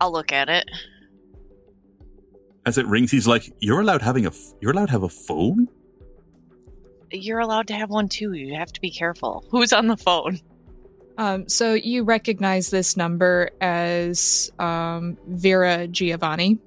[0.00, 0.64] I'll look at it.
[2.64, 5.08] As it rings, he's like, "You're allowed having a f- you're allowed to have a
[5.08, 5.68] phone."
[7.10, 8.32] You're allowed to have one too.
[8.32, 9.44] You have to be careful.
[9.50, 10.40] Who's on the phone?
[11.16, 16.58] Um, so you recognize this number as um, Vera Giovanni.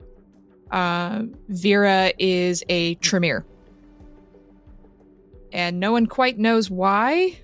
[0.69, 3.45] Uh, Vera is a Tremere.
[5.53, 7.39] And no one quite knows why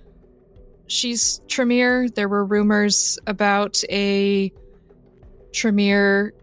[0.88, 2.10] she's Tremere.
[2.10, 4.52] There were rumors about a
[5.54, 6.34] Tremere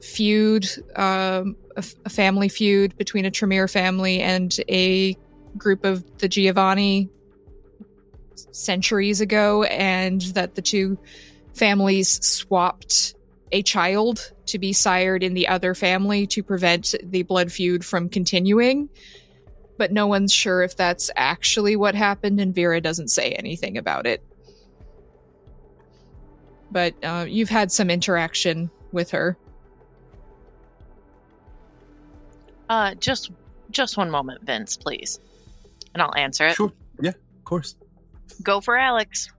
[0.00, 0.66] feud,
[0.96, 5.16] um, a, f- a family feud between a Tremere family and a
[5.56, 7.08] group of the Giovanni
[8.52, 10.98] centuries ago, and that the two
[11.54, 13.14] families swapped
[13.50, 18.08] a child to be sired in the other family to prevent the blood feud from
[18.08, 18.88] continuing.
[19.76, 24.06] But no one's sure if that's actually what happened, and Vera doesn't say anything about
[24.06, 24.22] it.
[26.70, 29.36] But uh, you've had some interaction with her.
[32.68, 33.30] Uh, just,
[33.70, 35.20] just one moment, Vince, please,
[35.94, 36.54] and I'll answer it.
[36.54, 36.72] Sure.
[37.00, 37.10] Yeah.
[37.10, 37.76] Of course.
[38.42, 39.30] Go for Alex.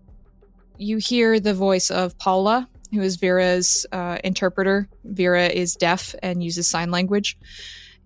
[0.77, 4.87] you hear the voice of Paula, who is Vera's uh, interpreter.
[5.03, 7.37] Vera is deaf and uses sign language.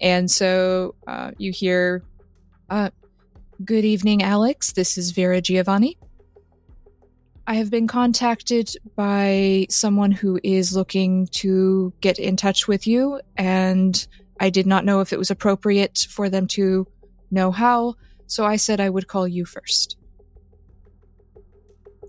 [0.02, 2.04] And so uh, you hear,
[2.70, 2.90] uh,
[3.64, 4.74] Good evening, Alex.
[4.74, 5.98] This is Vera Giovanni.
[7.46, 13.22] I have been contacted by someone who is looking to get in touch with you,
[13.38, 14.06] and
[14.40, 16.88] I did not know if it was appropriate for them to
[17.32, 17.96] know how,
[18.28, 19.98] so I said I would call you first.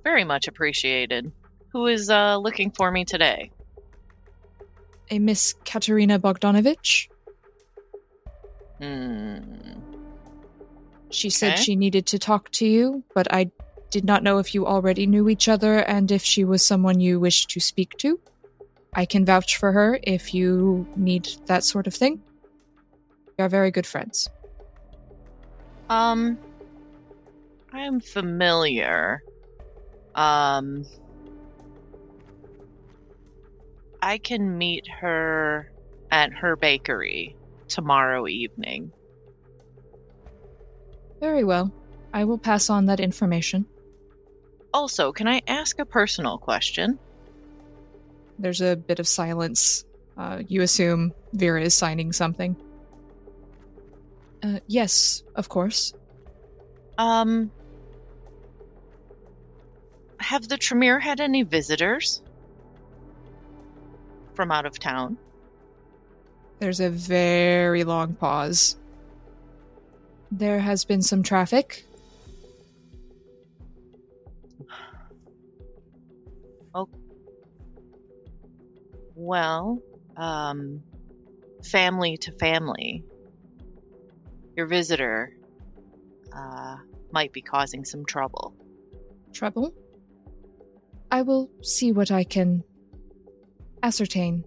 [0.02, 1.32] Very much appreciated.
[1.72, 3.50] Who is uh, looking for me today?
[5.10, 7.08] A Miss Katerina Bogdanovich.
[8.80, 9.42] Hmm.
[11.10, 11.62] She said Okay.
[11.62, 13.50] she needed to talk to you, but I
[13.90, 17.20] did not know if you already knew each other and if she was someone you
[17.20, 18.18] wished to speak to.
[18.94, 22.22] I can vouch for her if you need that sort of thing.
[23.38, 24.28] We are very good friends.
[25.88, 26.38] Um,
[27.72, 29.22] I'm familiar.
[30.14, 30.84] Um,
[34.00, 35.72] I can meet her
[36.10, 37.36] at her bakery
[37.68, 38.92] tomorrow evening.
[41.20, 41.72] Very well.
[42.12, 43.66] I will pass on that information.
[44.72, 46.98] Also, can I ask a personal question?
[48.38, 49.84] There's a bit of silence.
[50.16, 52.56] Uh, you assume Vera is signing something.
[54.44, 55.94] Uh, yes, of course.
[56.98, 57.50] Um,
[60.20, 62.22] have the Tremere had any visitors
[64.34, 65.16] from out of town?
[66.58, 68.76] There's a very long pause.
[70.30, 71.86] There has been some traffic.
[76.74, 76.88] Oh.
[79.14, 79.80] Well,
[80.18, 80.82] um,
[81.62, 83.04] family to family,
[84.56, 85.32] your visitor
[86.32, 86.76] uh,
[87.12, 88.54] might be causing some trouble.
[89.32, 89.74] Trouble?
[91.10, 92.64] I will see what I can
[93.82, 94.44] ascertain.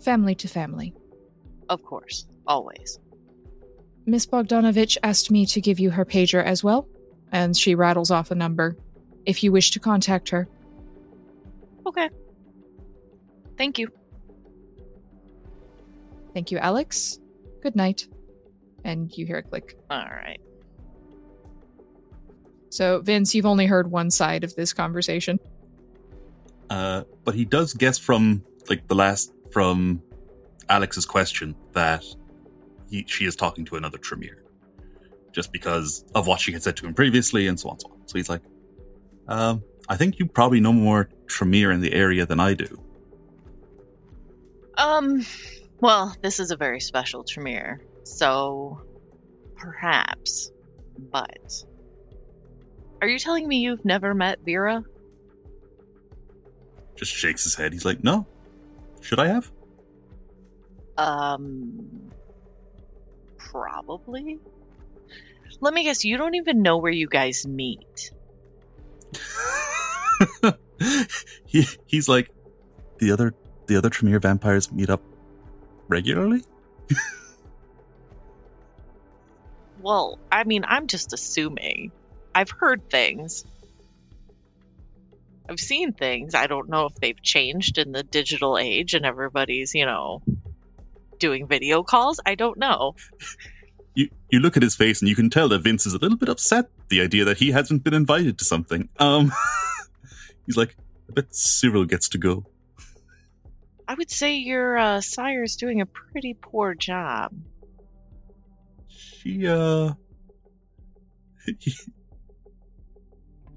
[0.00, 0.94] Family to family.
[1.68, 2.98] Of course, always.
[4.04, 6.88] Miss Bogdanovich asked me to give you her pager as well,
[7.32, 8.76] and she rattles off a number
[9.24, 10.46] if you wish to contact her.
[11.86, 12.08] Okay.
[13.58, 13.88] Thank you.
[16.34, 17.18] Thank you, Alex.
[17.62, 18.06] Good night.
[18.86, 19.76] And you hear a click.
[19.90, 20.38] All right.
[22.70, 25.40] So, Vince, you've only heard one side of this conversation.
[26.70, 30.00] Uh, but he does guess from like the last from
[30.68, 32.04] Alex's question that
[32.88, 34.44] he, she is talking to another Tremere,
[35.32, 37.88] just because of what she had said to him previously, and so on and so
[37.88, 37.98] on.
[38.06, 38.42] So he's like,
[39.26, 42.80] um, "I think you probably know more Tremere in the area than I do."
[44.76, 45.24] Um,
[45.80, 48.80] well, this is a very special Tremere, so
[49.56, 50.52] perhaps,
[51.10, 51.64] but
[53.02, 54.84] are you telling me you've never met Vera?
[56.94, 57.72] Just shakes his head.
[57.72, 58.26] He's like, "No,
[59.00, 59.50] should I have?"
[60.96, 62.10] Um,
[63.36, 64.38] probably.
[65.60, 68.12] Let me guess, you don't even know where you guys meet.
[71.46, 72.30] he he's like,
[72.98, 73.34] the other
[73.66, 75.02] the other Tremere vampires meet up
[75.88, 76.44] regularly.
[79.86, 81.92] Well, I mean, I'm just assuming.
[82.34, 83.44] I've heard things.
[85.48, 86.34] I've seen things.
[86.34, 90.22] I don't know if they've changed in the digital age and everybody's, you know,
[91.20, 92.18] doing video calls.
[92.26, 92.96] I don't know.
[93.94, 96.18] You you look at his face and you can tell that Vince is a little
[96.18, 98.88] bit upset the idea that he hasn't been invited to something.
[98.98, 99.30] Um,
[100.46, 100.74] he's like,
[101.08, 102.44] I bet Cyril gets to go.
[103.86, 107.32] I would say your uh, sire's doing a pretty poor job.
[109.26, 109.92] She uh,
[111.44, 111.74] he,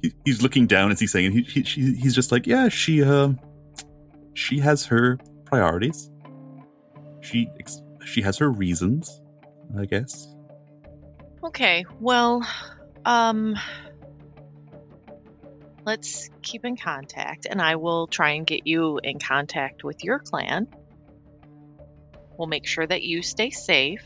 [0.01, 3.33] he- he's looking down as he's saying, he, he he's just like, yeah, she uh,
[4.33, 6.09] she has her priorities.
[7.21, 7.47] She
[8.03, 9.21] she has her reasons,
[9.77, 10.33] I guess.
[11.43, 12.43] Okay, well,
[13.05, 13.55] um,
[15.85, 20.17] let's keep in contact, and I will try and get you in contact with your
[20.17, 20.67] clan.
[22.39, 24.01] We'll make sure that you stay safe.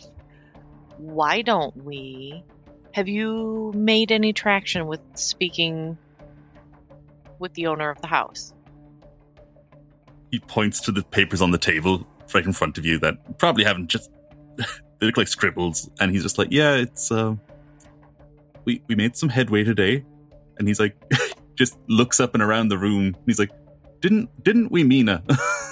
[1.03, 2.45] Why don't we?
[2.93, 5.97] Have you made any traction with speaking
[7.39, 8.53] with the owner of the house?
[10.31, 13.65] He points to the papers on the table right in front of you that probably
[13.65, 14.09] haven't just
[14.57, 17.35] they look like scribbles, and he's just like, yeah, it's uh,
[18.63, 20.05] we we made some headway today,
[20.57, 20.95] and he's like,
[21.55, 23.17] just looks up and around the room.
[23.25, 23.51] He's like,
[23.99, 25.21] didn't didn't we, Mina?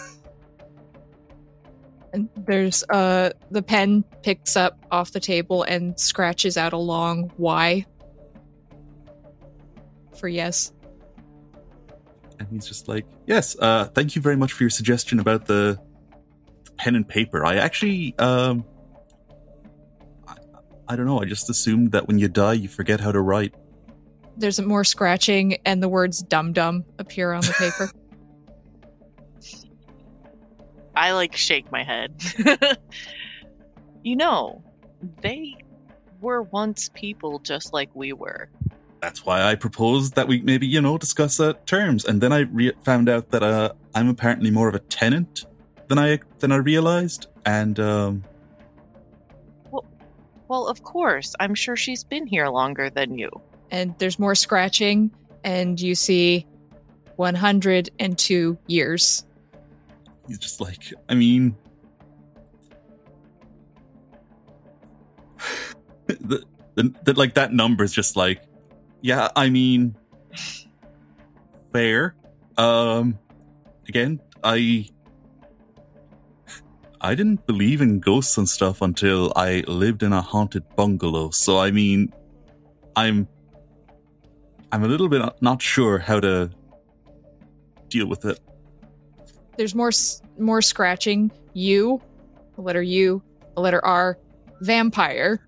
[2.14, 7.32] And there's uh the pen picks up off the table and scratches out a long
[7.38, 7.86] Y
[10.18, 10.72] for yes.
[12.42, 15.80] and he's just like, yes, uh, thank you very much for your suggestion about the,
[16.66, 17.46] the pen and paper.
[17.46, 18.66] I actually, um,
[20.28, 20.36] I,
[20.90, 21.22] I don't know.
[21.22, 23.54] I just assumed that when you die, you forget how to write.
[24.38, 27.92] There's more scratching and the words dum dum appear on the paper.
[30.96, 32.14] I like shake my head.
[34.04, 34.64] you know,
[35.22, 35.56] they
[36.20, 38.50] were once people just like we were.
[39.02, 42.06] That's why I proposed that we maybe, you know, discuss uh, terms.
[42.06, 45.46] And then I re- found out that uh, I'm apparently more of a tenant
[45.88, 47.28] than I than I realized.
[47.46, 48.24] And um,
[50.48, 51.34] Well, of course.
[51.40, 53.30] I'm sure she's been here longer than you.
[53.72, 55.10] and there's more scratching
[55.44, 56.46] and you see
[57.16, 59.26] 102 years.
[60.32, 61.58] He's just like, I mean,
[66.08, 68.44] the, the, the like that number is just like,
[69.02, 69.98] yeah, I mean,
[71.74, 72.16] fair.
[72.58, 73.20] Um,
[73.90, 74.88] again, I
[77.02, 81.32] I didn't believe in ghosts and stuff until I lived in a haunted bungalow.
[81.32, 82.14] So I mean,
[82.96, 83.28] I'm
[84.72, 86.52] I'm a little bit not sure how to
[87.90, 88.40] deal with it.
[89.58, 89.92] There's more
[90.38, 91.32] more scratching.
[91.54, 92.02] U,
[92.56, 93.22] the letter U,
[93.56, 94.18] the letter R,
[94.62, 95.46] vampire.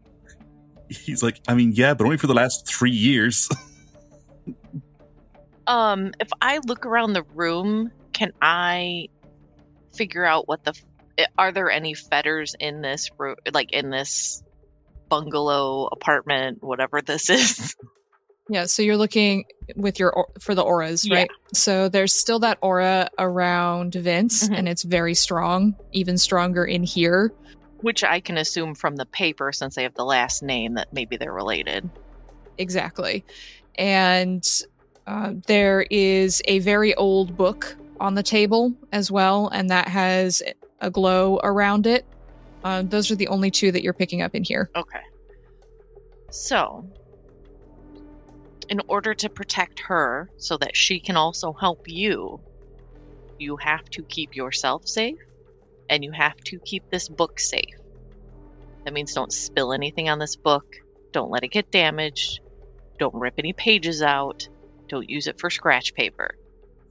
[0.89, 3.49] He's like, I mean, yeah, but only for the last three years.
[5.65, 9.07] Um, if I look around the room, can I
[9.95, 10.73] figure out what the
[11.37, 14.43] are there any fetters in this room, like in this
[15.09, 17.75] bungalow, apartment, whatever this is.
[18.49, 21.15] Yeah, so you're looking with your for the auras, Yeah.
[21.15, 21.29] right?
[21.53, 24.57] So there's still that aura around Vince, Mhm.
[24.57, 27.31] and it's very strong, even stronger in here.
[27.81, 31.15] Which I can assume from the paper, since they have the last name, that maybe
[31.17, 31.89] they're related.
[32.57, 33.23] Exactly.
[33.75, 34.45] And
[35.07, 40.41] uh, there is a very old book on the table as well, and that has
[40.81, 42.05] a glow around it.
[42.63, 44.69] Uh, those are the only two that you're picking up in here.
[44.75, 44.99] Okay.
[46.29, 46.85] So,
[48.69, 52.39] in order to protect her so that she can also help you,
[53.39, 55.19] you have to keep yourself safe
[55.89, 57.75] and you have to keep this book safe.
[58.85, 60.75] That means don't spill anything on this book,
[61.11, 62.41] don't let it get damaged,
[62.99, 64.47] don't rip any pages out,
[64.87, 66.35] don't use it for scratch paper.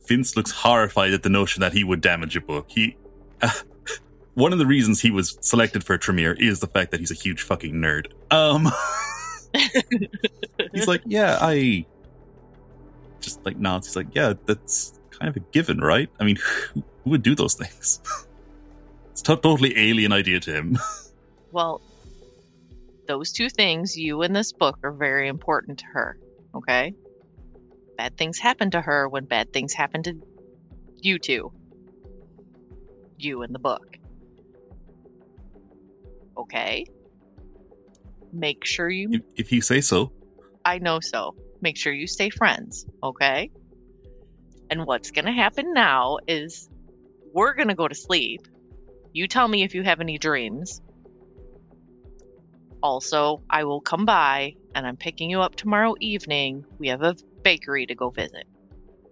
[0.06, 2.66] Vince looks horrified at the notion that he would damage a book.
[2.68, 2.96] He.
[4.34, 7.14] one of the reasons he was selected for Tremere is the fact that he's a
[7.14, 8.12] huge fucking nerd.
[8.30, 8.70] Um.
[10.72, 11.86] he's like, yeah, I.
[13.20, 13.86] Just like nods.
[13.86, 16.08] He's like, yeah, that's kind of a given, right?
[16.18, 16.36] I mean,
[16.74, 18.00] who, would do those things?
[19.10, 20.78] it's a totally alien idea to him.
[21.50, 21.80] Well,
[23.06, 26.18] those two things, you and this book, are very important to her.
[26.54, 26.94] Okay?
[27.96, 30.14] Bad things happen to her when bad things happen to
[30.96, 31.52] you two.
[33.18, 33.98] You and the book.
[36.36, 36.86] Okay?
[38.32, 39.08] Make sure you.
[39.12, 40.12] if, if you say so.
[40.64, 41.34] I know so.
[41.60, 42.86] Make sure you stay friends.
[43.02, 43.50] Okay?
[44.70, 46.68] And what's going to happen now is
[47.32, 48.46] we're going to go to sleep.
[49.12, 50.80] You tell me if you have any dreams.
[52.82, 56.64] Also, I will come by and I'm picking you up tomorrow evening.
[56.78, 58.44] We have a bakery to go visit.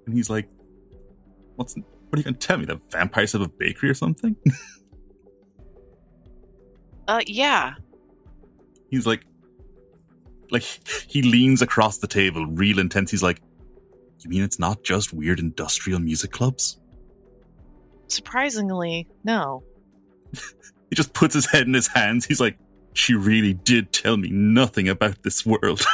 [0.07, 0.49] And he's like,
[1.57, 1.77] "What's?
[1.77, 2.65] What are you going to tell me?
[2.65, 4.35] The vampires have a bakery or something?"
[7.09, 7.75] Uh, yeah.
[8.91, 9.25] He's like,
[10.51, 10.63] like
[11.09, 13.11] he leans across the table, real intense.
[13.11, 13.41] He's like,
[14.21, 16.79] "You mean it's not just weird industrial music clubs?"
[18.09, 19.63] Surprisingly, no.
[20.91, 22.27] He just puts his head in his hands.
[22.27, 22.59] He's like,
[22.95, 25.83] "She really did tell me nothing about this world."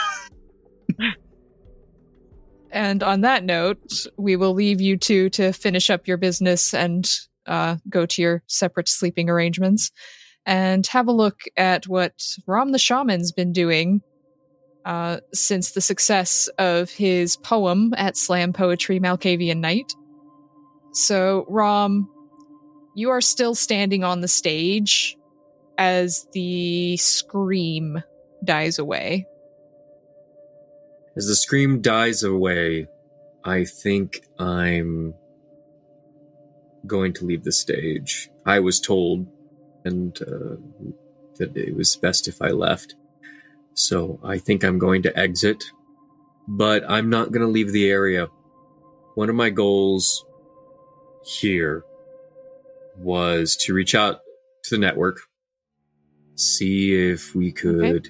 [2.76, 7.11] And on that note, we will leave you two to finish up your business and
[7.47, 9.90] uh, go to your separate sleeping arrangements
[10.47, 12.16] and have a look at what
[12.47, 14.01] Rahm the Shaman's been doing
[14.84, 19.92] uh, since the success of his poem at Slam Poetry Malkavian Night.
[20.92, 22.07] So, Rahm,
[22.94, 25.16] you are still standing on the stage
[25.76, 28.03] as the scream
[28.44, 29.26] dies away.
[31.16, 32.86] As the scream dies away,
[33.44, 35.14] I think I'm
[36.86, 38.30] going to leave the stage.
[38.47, 39.26] I was told
[39.87, 40.57] and uh,
[41.37, 42.97] that it was best if I left.
[43.74, 45.62] So I think I'm going to exit,
[46.49, 48.28] but I'm not going to leave the area.
[49.14, 50.24] One of my goals
[51.24, 51.84] here
[52.97, 54.20] was to reach out
[54.64, 55.20] to the network,
[56.34, 58.09] see if we could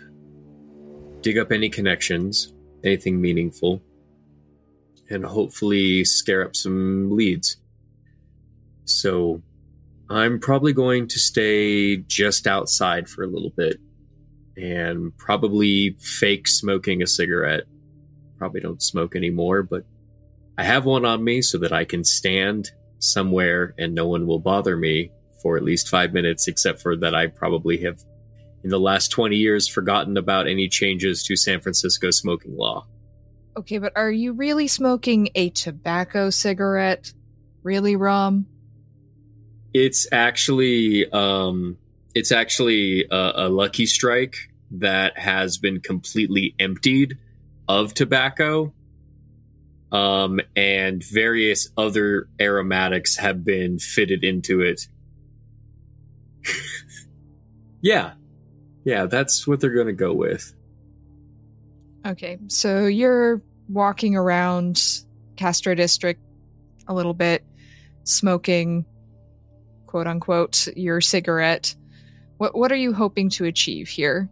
[1.21, 2.53] dig up any connections,
[2.85, 3.83] anything meaningful,
[5.11, 7.57] and hopefully scare up some leads.
[8.85, 9.43] So
[10.09, 13.79] I'm probably going to stay just outside for a little bit
[14.57, 17.65] and probably fake smoking a cigarette.
[18.39, 19.85] Probably don't smoke anymore, but
[20.57, 24.39] I have one on me so that I can stand somewhere and no one will
[24.39, 25.11] bother me
[25.43, 28.03] for at least five minutes, except for that I probably have
[28.65, 32.87] in the last 20 years forgotten about any changes to San Francisco smoking law.
[33.57, 37.13] Okay, but are you really smoking a tobacco cigarette?
[37.63, 38.45] Really, Rahm?
[39.79, 41.77] It's actually um,
[42.15, 44.37] it's actually a, a lucky strike
[44.71, 47.19] that has been completely emptied
[47.69, 48.73] of tobacco,
[49.93, 54.89] um, and various other aromatics have been fitted into it.
[57.83, 58.15] yeah,
[58.83, 60.55] yeah, that's what they're going to go with.
[62.07, 64.83] Okay, so you're walking around
[65.37, 66.23] Castro District
[66.89, 67.45] a little bit,
[68.05, 68.87] smoking,
[69.97, 71.75] quote unquote, your cigarette.
[72.37, 74.29] What what are you hoping to achieve here?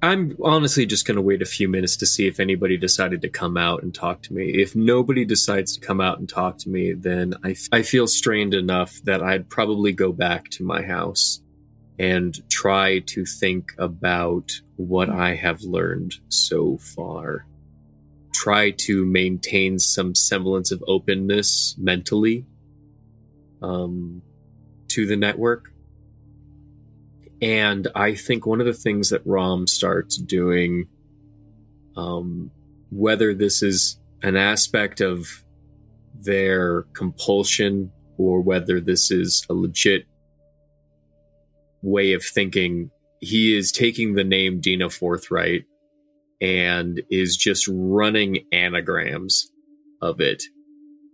[0.00, 3.28] I'm honestly just going to wait a few minutes to see if anybody decided to
[3.28, 4.62] come out and talk to me.
[4.62, 8.06] If nobody decides to come out and talk to me, then I, f- I feel
[8.06, 11.42] strained enough that I'd probably go back to my house
[11.98, 17.44] and try to think about what I have learned so far.
[18.32, 22.46] Try to maintain some semblance of openness mentally
[23.62, 24.22] um,
[24.90, 25.70] to the network
[27.42, 30.88] And I think one of the things that Rahm starts doing,
[31.96, 32.50] um,
[32.90, 35.26] whether this is an aspect of
[36.20, 40.06] their compulsion or whether this is a legit
[41.82, 45.64] way of thinking, he is taking the name Dina Forthright
[46.42, 49.50] and is just running anagrams
[50.02, 50.42] of it.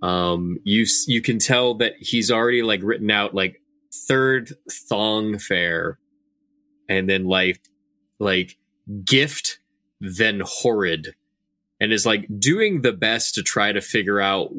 [0.03, 3.61] Um, you you can tell that he's already like written out like
[4.07, 4.53] third
[4.89, 5.99] thong fair,
[6.89, 7.61] and then like
[8.19, 8.57] like
[9.05, 9.59] gift,
[10.01, 11.15] then horrid,
[11.81, 14.51] and is like doing the best to try to figure out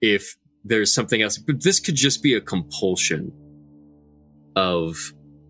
[0.00, 1.38] if there's something else.
[1.38, 3.32] But this could just be a compulsion
[4.54, 4.96] of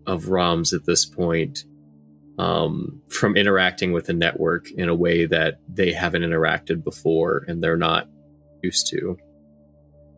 [0.05, 1.65] of Rahm's at this point
[2.37, 7.63] um, from interacting with the network in a way that they haven't interacted before and
[7.63, 8.07] they're not
[8.61, 9.17] used to.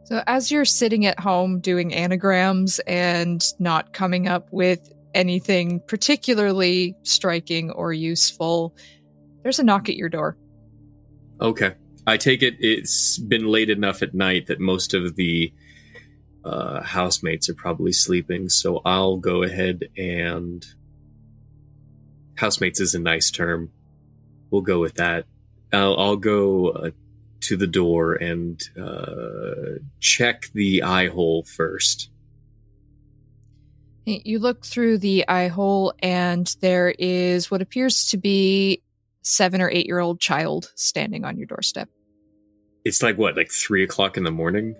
[0.10, 6.96] So, as you're sitting at home doing anagrams and not coming up with anything particularly
[7.04, 8.76] striking or useful,
[9.44, 10.36] there's a knock at your door.
[11.40, 11.76] Okay.
[12.08, 15.54] I take it it's been late enough at night that most of the
[16.44, 20.66] uh, housemates are probably sleeping, so I'll go ahead and.
[22.36, 23.70] Housemates is a nice term.
[24.50, 25.26] We'll go with that.
[25.72, 26.90] I'll, I'll go uh,
[27.42, 32.10] to the door and uh, check the eye hole first.
[34.06, 38.82] You look through the eye hole, and there is what appears to be
[39.22, 41.90] seven or eight year old child standing on your doorstep.
[42.86, 44.76] It's like what, like three o'clock in the morning?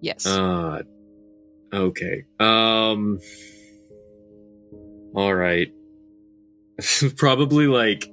[0.00, 0.26] Yes.
[0.26, 0.82] Uh
[1.72, 2.24] okay.
[2.38, 3.18] Um
[5.14, 5.72] all right.
[7.16, 8.08] Probably like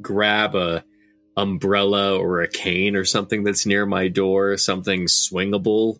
[0.00, 0.84] grab a
[1.36, 5.98] umbrella or a cane or something that's near my door, something swingable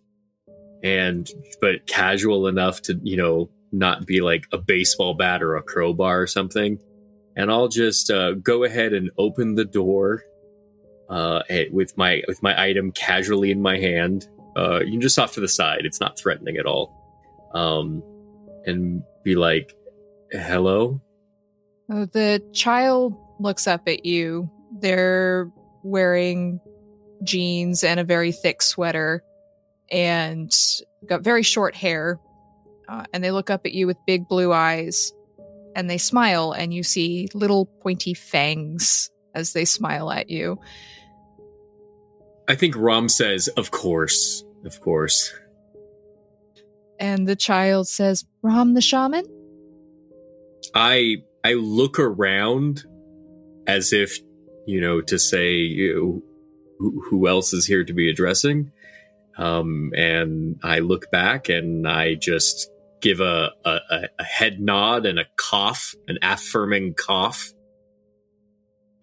[0.83, 1.30] and
[1.61, 6.20] but casual enough to, you know, not be like a baseball bat or a crowbar
[6.20, 6.78] or something.
[7.37, 10.24] And I'll just uh, go ahead and open the door
[11.09, 14.28] uh, with my with my item casually in my hand.
[14.57, 16.99] Uh, you just off to the side; it's not threatening at all.
[17.55, 18.03] Um,
[18.66, 19.74] and be like,
[20.30, 21.01] "Hello."
[21.91, 24.51] Oh, the child looks up at you.
[24.83, 25.51] They're
[25.83, 26.61] wearing
[27.22, 29.22] jeans and a very thick sweater,
[29.91, 30.53] and
[31.07, 32.18] got very short hair.
[32.89, 35.12] Uh, and they look up at you with big blue eyes,
[35.74, 40.59] and they smile, and you see little pointy fangs as they smile at you.
[42.49, 45.33] I think Rahm says, "Of course, of course."
[46.99, 49.24] And the child says, Rahm the shaman?
[50.72, 52.85] I I look around
[53.66, 54.20] as if,
[54.66, 56.22] you know, to say you know,
[57.10, 58.72] who, else is here to be addressing.
[59.38, 63.80] Um, and I look back and I just give a, a,
[64.18, 67.52] a head nod and a cough, an affirming cough.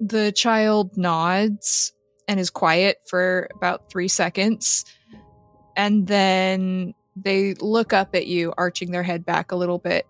[0.00, 1.92] the child nods
[2.28, 4.84] and is quiet for about three seconds.
[5.76, 10.06] And then they look up at you, arching their head back a little bit.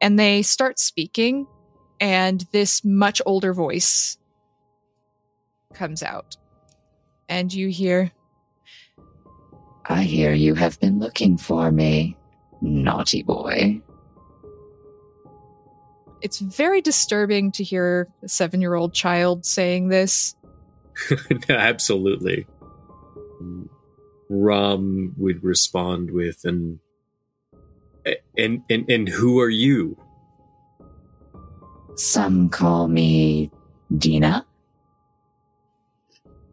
[0.00, 1.46] And they start speaking.
[2.00, 4.18] And this much older voice
[5.74, 6.36] comes out.
[7.28, 8.10] And you hear,
[9.86, 12.16] I hear you have been looking for me,
[12.60, 13.82] naughty boy.
[16.20, 20.34] It's very disturbing to hear a seven year old child saying this.
[21.48, 22.46] Absolutely.
[24.30, 26.80] Rahm would respond with, and,
[28.36, 29.96] and, and, and who are you?
[31.98, 33.50] Some call me
[33.96, 34.46] Dina.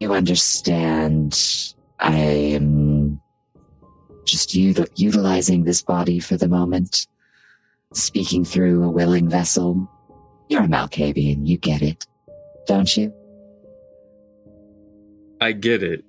[0.00, 1.40] You understand,
[2.00, 3.20] I am
[4.24, 7.06] just util- utilizing this body for the moment,
[7.94, 9.88] speaking through a willing vessel.
[10.48, 12.04] You're a Malkavian, you get it,
[12.66, 13.14] don't you?
[15.40, 16.04] I get it.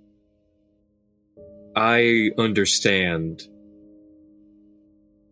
[1.75, 3.47] I understand.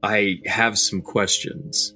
[0.03, 1.95] I have some questions.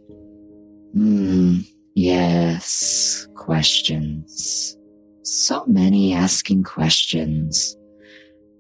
[0.94, 1.60] Hmm,
[2.00, 4.78] yes, questions.
[5.24, 7.76] So many asking questions,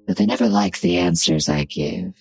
[0.05, 2.13] but they never like the answers I give.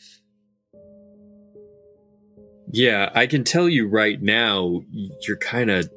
[2.71, 4.83] Yeah, I can tell you right now,
[5.27, 5.91] you're kind of.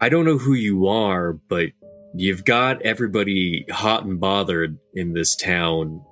[0.00, 1.68] I don't know who you are, but
[2.14, 6.02] you've got everybody hot and bothered in this town.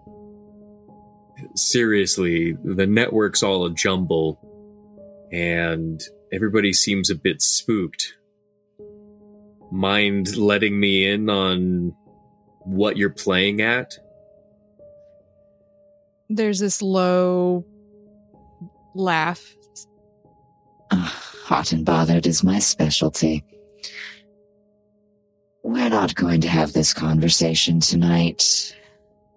[1.57, 4.39] Seriously, the network's all a jumble,
[5.33, 6.01] and
[6.33, 8.15] everybody seems a bit spooked.
[9.71, 11.95] Mind letting me in on
[12.61, 13.99] what you're playing at?
[16.29, 17.65] There's this low
[18.95, 19.55] laugh.
[20.91, 23.45] Ah, hot and bothered is my specialty.
[25.63, 28.77] We're not going to have this conversation tonight.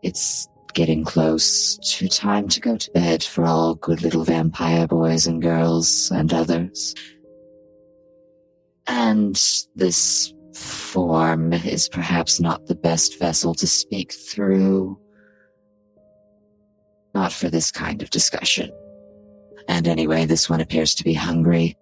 [0.02, 5.26] It's getting close to time to go to bed for all good little vampire boys
[5.26, 6.94] and girls and others.
[8.86, 9.42] And
[9.76, 15.00] this form is perhaps not the best vessel to speak through.
[17.16, 18.70] Not for this kind of discussion.
[19.70, 21.78] And anyway, this one appears to be hungry.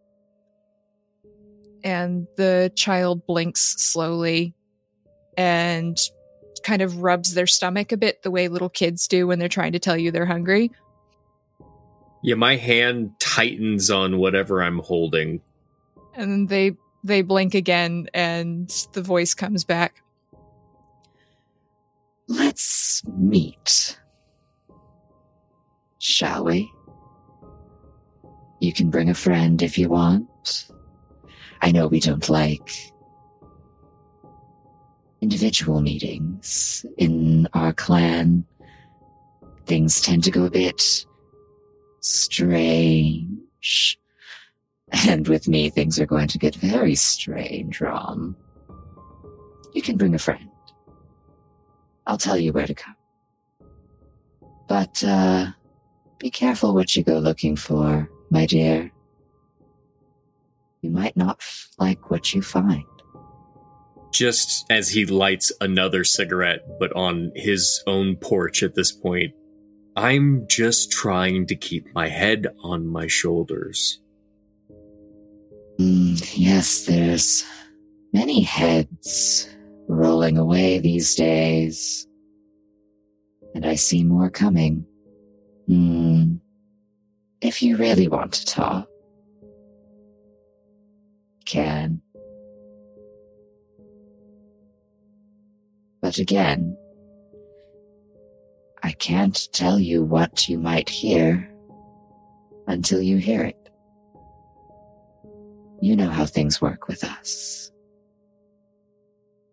[1.84, 4.54] And the child blinks slowly
[5.36, 5.98] and
[6.64, 9.74] kind of rubs their stomach a bit the way little kids do when they're trying
[9.74, 10.72] to tell you they're hungry.
[12.22, 15.42] Yeah, my hand tightens on whatever I'm holding.
[16.16, 20.02] And then they they blink again and the voice comes back.
[22.30, 24.00] Let's meet.
[26.00, 26.72] Shall we?
[28.62, 30.70] You can bring a friend if you want.
[31.62, 32.93] I know we don't like
[35.24, 38.46] individual meetings in our clan.
[39.66, 41.06] Things tend to go a bit
[42.02, 43.98] strange.
[45.08, 48.36] And with me, things are going to get very strange, Rahm.
[49.74, 50.50] You can bring a friend.
[52.06, 52.98] I'll tell you where to come.
[54.68, 55.52] But, uh,
[56.20, 58.92] be careful what you go looking for, my dear.
[60.82, 61.42] You might not
[61.80, 62.93] like what you find.
[64.14, 69.34] Just as he lights another cigarette, but on his own porch at this point,
[69.96, 74.00] I'm just trying to keep my head on my shoulders.
[75.80, 77.44] Mm, yes, there's
[78.14, 79.50] many heads
[79.88, 82.08] rolling away these days.
[83.56, 84.86] And I see more coming.
[85.68, 86.36] Hmm.
[87.42, 88.88] If you really want to talk,
[91.46, 92.03] can.
[96.04, 96.78] But again,
[98.84, 101.50] I can't tell you what you might hear
[102.68, 103.70] until you hear it.
[105.80, 107.72] You know how things work with us.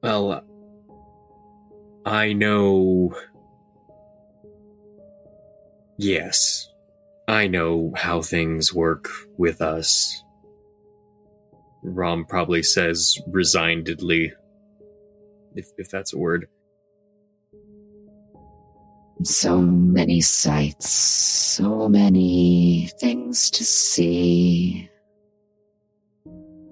[0.03, 0.42] Well,
[2.05, 3.14] I know.
[5.98, 6.68] Yes,
[7.28, 10.24] I know how things work with us.
[11.84, 14.32] Rahm probably says resignedly,
[15.55, 16.48] if, if that's a word.
[19.22, 24.88] So many sights, so many things to see.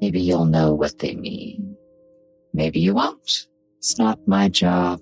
[0.00, 1.76] Maybe you'll know what they mean.
[2.54, 3.46] Maybe you won't.
[3.78, 5.00] It's not my job.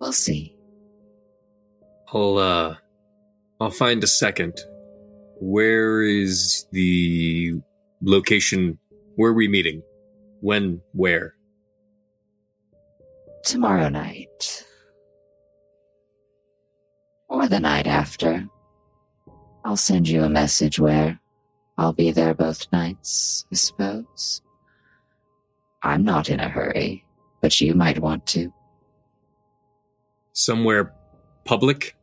[0.00, 0.56] We'll see.
[2.12, 2.76] I'll, uh,
[3.60, 4.58] I'll find a second.
[5.40, 7.60] Where is the
[8.00, 8.78] location?
[9.16, 9.82] Where are we meeting?
[10.40, 10.80] When?
[10.92, 11.34] Where?
[13.44, 14.66] Tomorrow night.
[17.28, 18.46] Or the night after.
[19.64, 21.20] I'll send you a message where
[21.78, 24.42] I'll be there both nights, I suppose.
[25.82, 27.04] I'm not in a hurry,
[27.40, 28.52] but you might want to.
[30.32, 30.92] Somewhere
[31.44, 31.96] public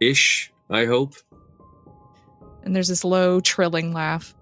[0.00, 1.14] ish, I hope.
[2.64, 4.34] And there's this low trilling laugh.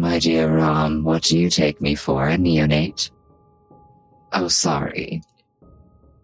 [0.00, 3.10] My dear Rahm, what do you take me for, a neonate?
[4.32, 5.22] Oh, sorry.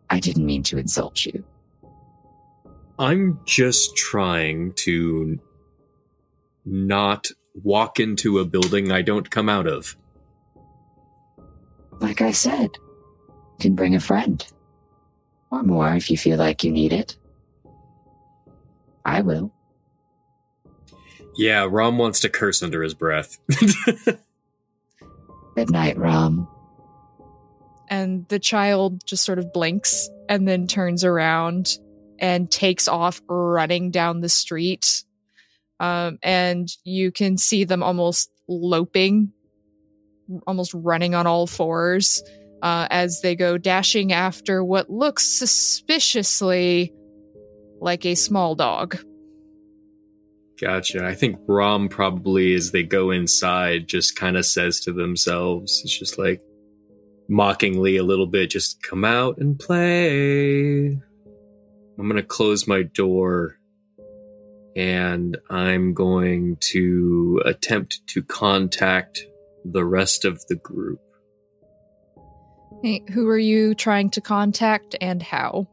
[0.09, 1.45] I didn't mean to insult you.
[2.99, 5.39] I'm just trying to
[6.65, 7.27] not
[7.65, 9.95] walk into a building I don't come out of.
[12.01, 12.71] Like I said,
[13.29, 14.43] you can bring a friend.
[15.51, 17.19] Or more if you feel like you need it.
[19.05, 19.53] I will.
[21.37, 23.39] Yeah, Rahm wants to curse under his breath.
[25.55, 26.49] Good night, Rahm.
[27.89, 31.79] And the child just sort of blinks and then turns around
[32.19, 35.05] and takes off running down the street.
[35.79, 39.33] Um, and you can see them almost loping,
[40.47, 42.23] almost running on all fours
[42.63, 46.93] uh, as they go dashing after what looks suspiciously
[47.81, 48.99] like a small dog.
[50.61, 51.05] Gotcha.
[51.05, 55.99] I think Rahm probably, as they go inside, just kind of says to themselves, it's
[55.99, 56.41] just like
[57.29, 60.87] mockingly a little bit, just come out and play.
[61.99, 63.59] I'm going to close my door
[64.77, 69.25] and I'm going to attempt to contact
[69.65, 71.01] the rest of the group.
[72.83, 75.67] Hey, who are you trying to contact and how?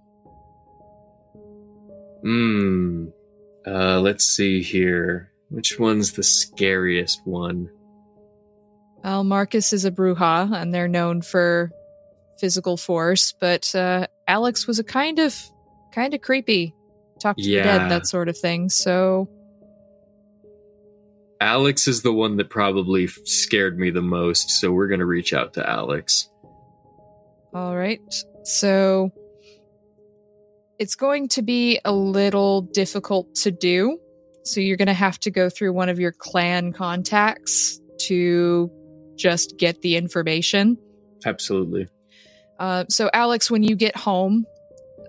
[2.22, 3.08] Hmm.
[3.66, 5.32] Uh, let's see here.
[5.50, 7.70] Which one's the scariest one?
[9.04, 11.72] Well, Marcus is a Brujah, and they're known for
[12.40, 15.36] physical force, but uh, Alex was a kind of,
[15.94, 16.74] kind of creepy,
[17.20, 18.70] talk to the dead, that sort of thing.
[18.70, 19.30] So,
[21.40, 25.54] Alex is the one that probably scared me the most, so we're gonna reach out
[25.54, 26.30] to Alex.
[27.54, 28.02] all right.
[28.44, 29.12] So,
[30.80, 34.00] it's going to be a little difficult to do.
[34.44, 38.70] So, you're going to have to go through one of your clan contacts to
[39.16, 40.78] just get the information.
[41.26, 41.88] Absolutely.
[42.60, 44.46] Uh, so, Alex, when you get home,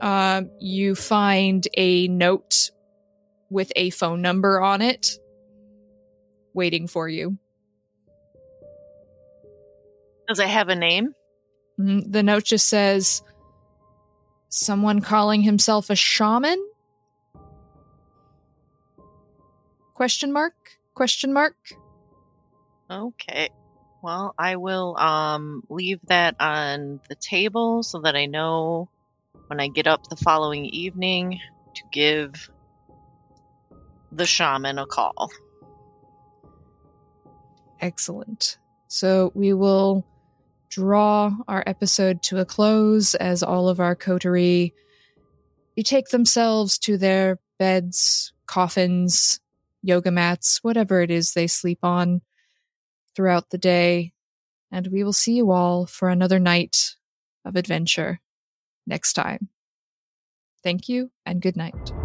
[0.01, 2.71] um, you find a note
[3.51, 5.19] with a phone number on it
[6.53, 7.39] waiting for you.
[10.29, 11.15] Does it have a name?
[11.79, 12.11] Mhm.
[12.11, 13.23] The note just says,
[14.57, 16.65] Someone calling himself a shaman?
[19.95, 20.55] Question mark?
[20.95, 21.57] Question mark?
[22.89, 23.49] Okay.
[24.01, 28.89] Well, I will um leave that on the table so that I know
[29.49, 31.41] when I get up the following evening
[31.75, 32.49] to give
[34.13, 35.33] the shaman a call.
[37.81, 38.59] Excellent.
[38.87, 40.07] So we will
[40.75, 44.75] draw our episode to a close as all of our coterie
[45.77, 49.39] betake themselves to their beds, coffins,
[49.83, 52.23] yoga mats, whatever it is they sleep on
[53.15, 54.13] throughout the day.
[54.73, 56.97] And we will see you all for another night
[57.45, 58.21] of adventure
[58.85, 59.49] next time.
[60.65, 62.04] Thank you and good night.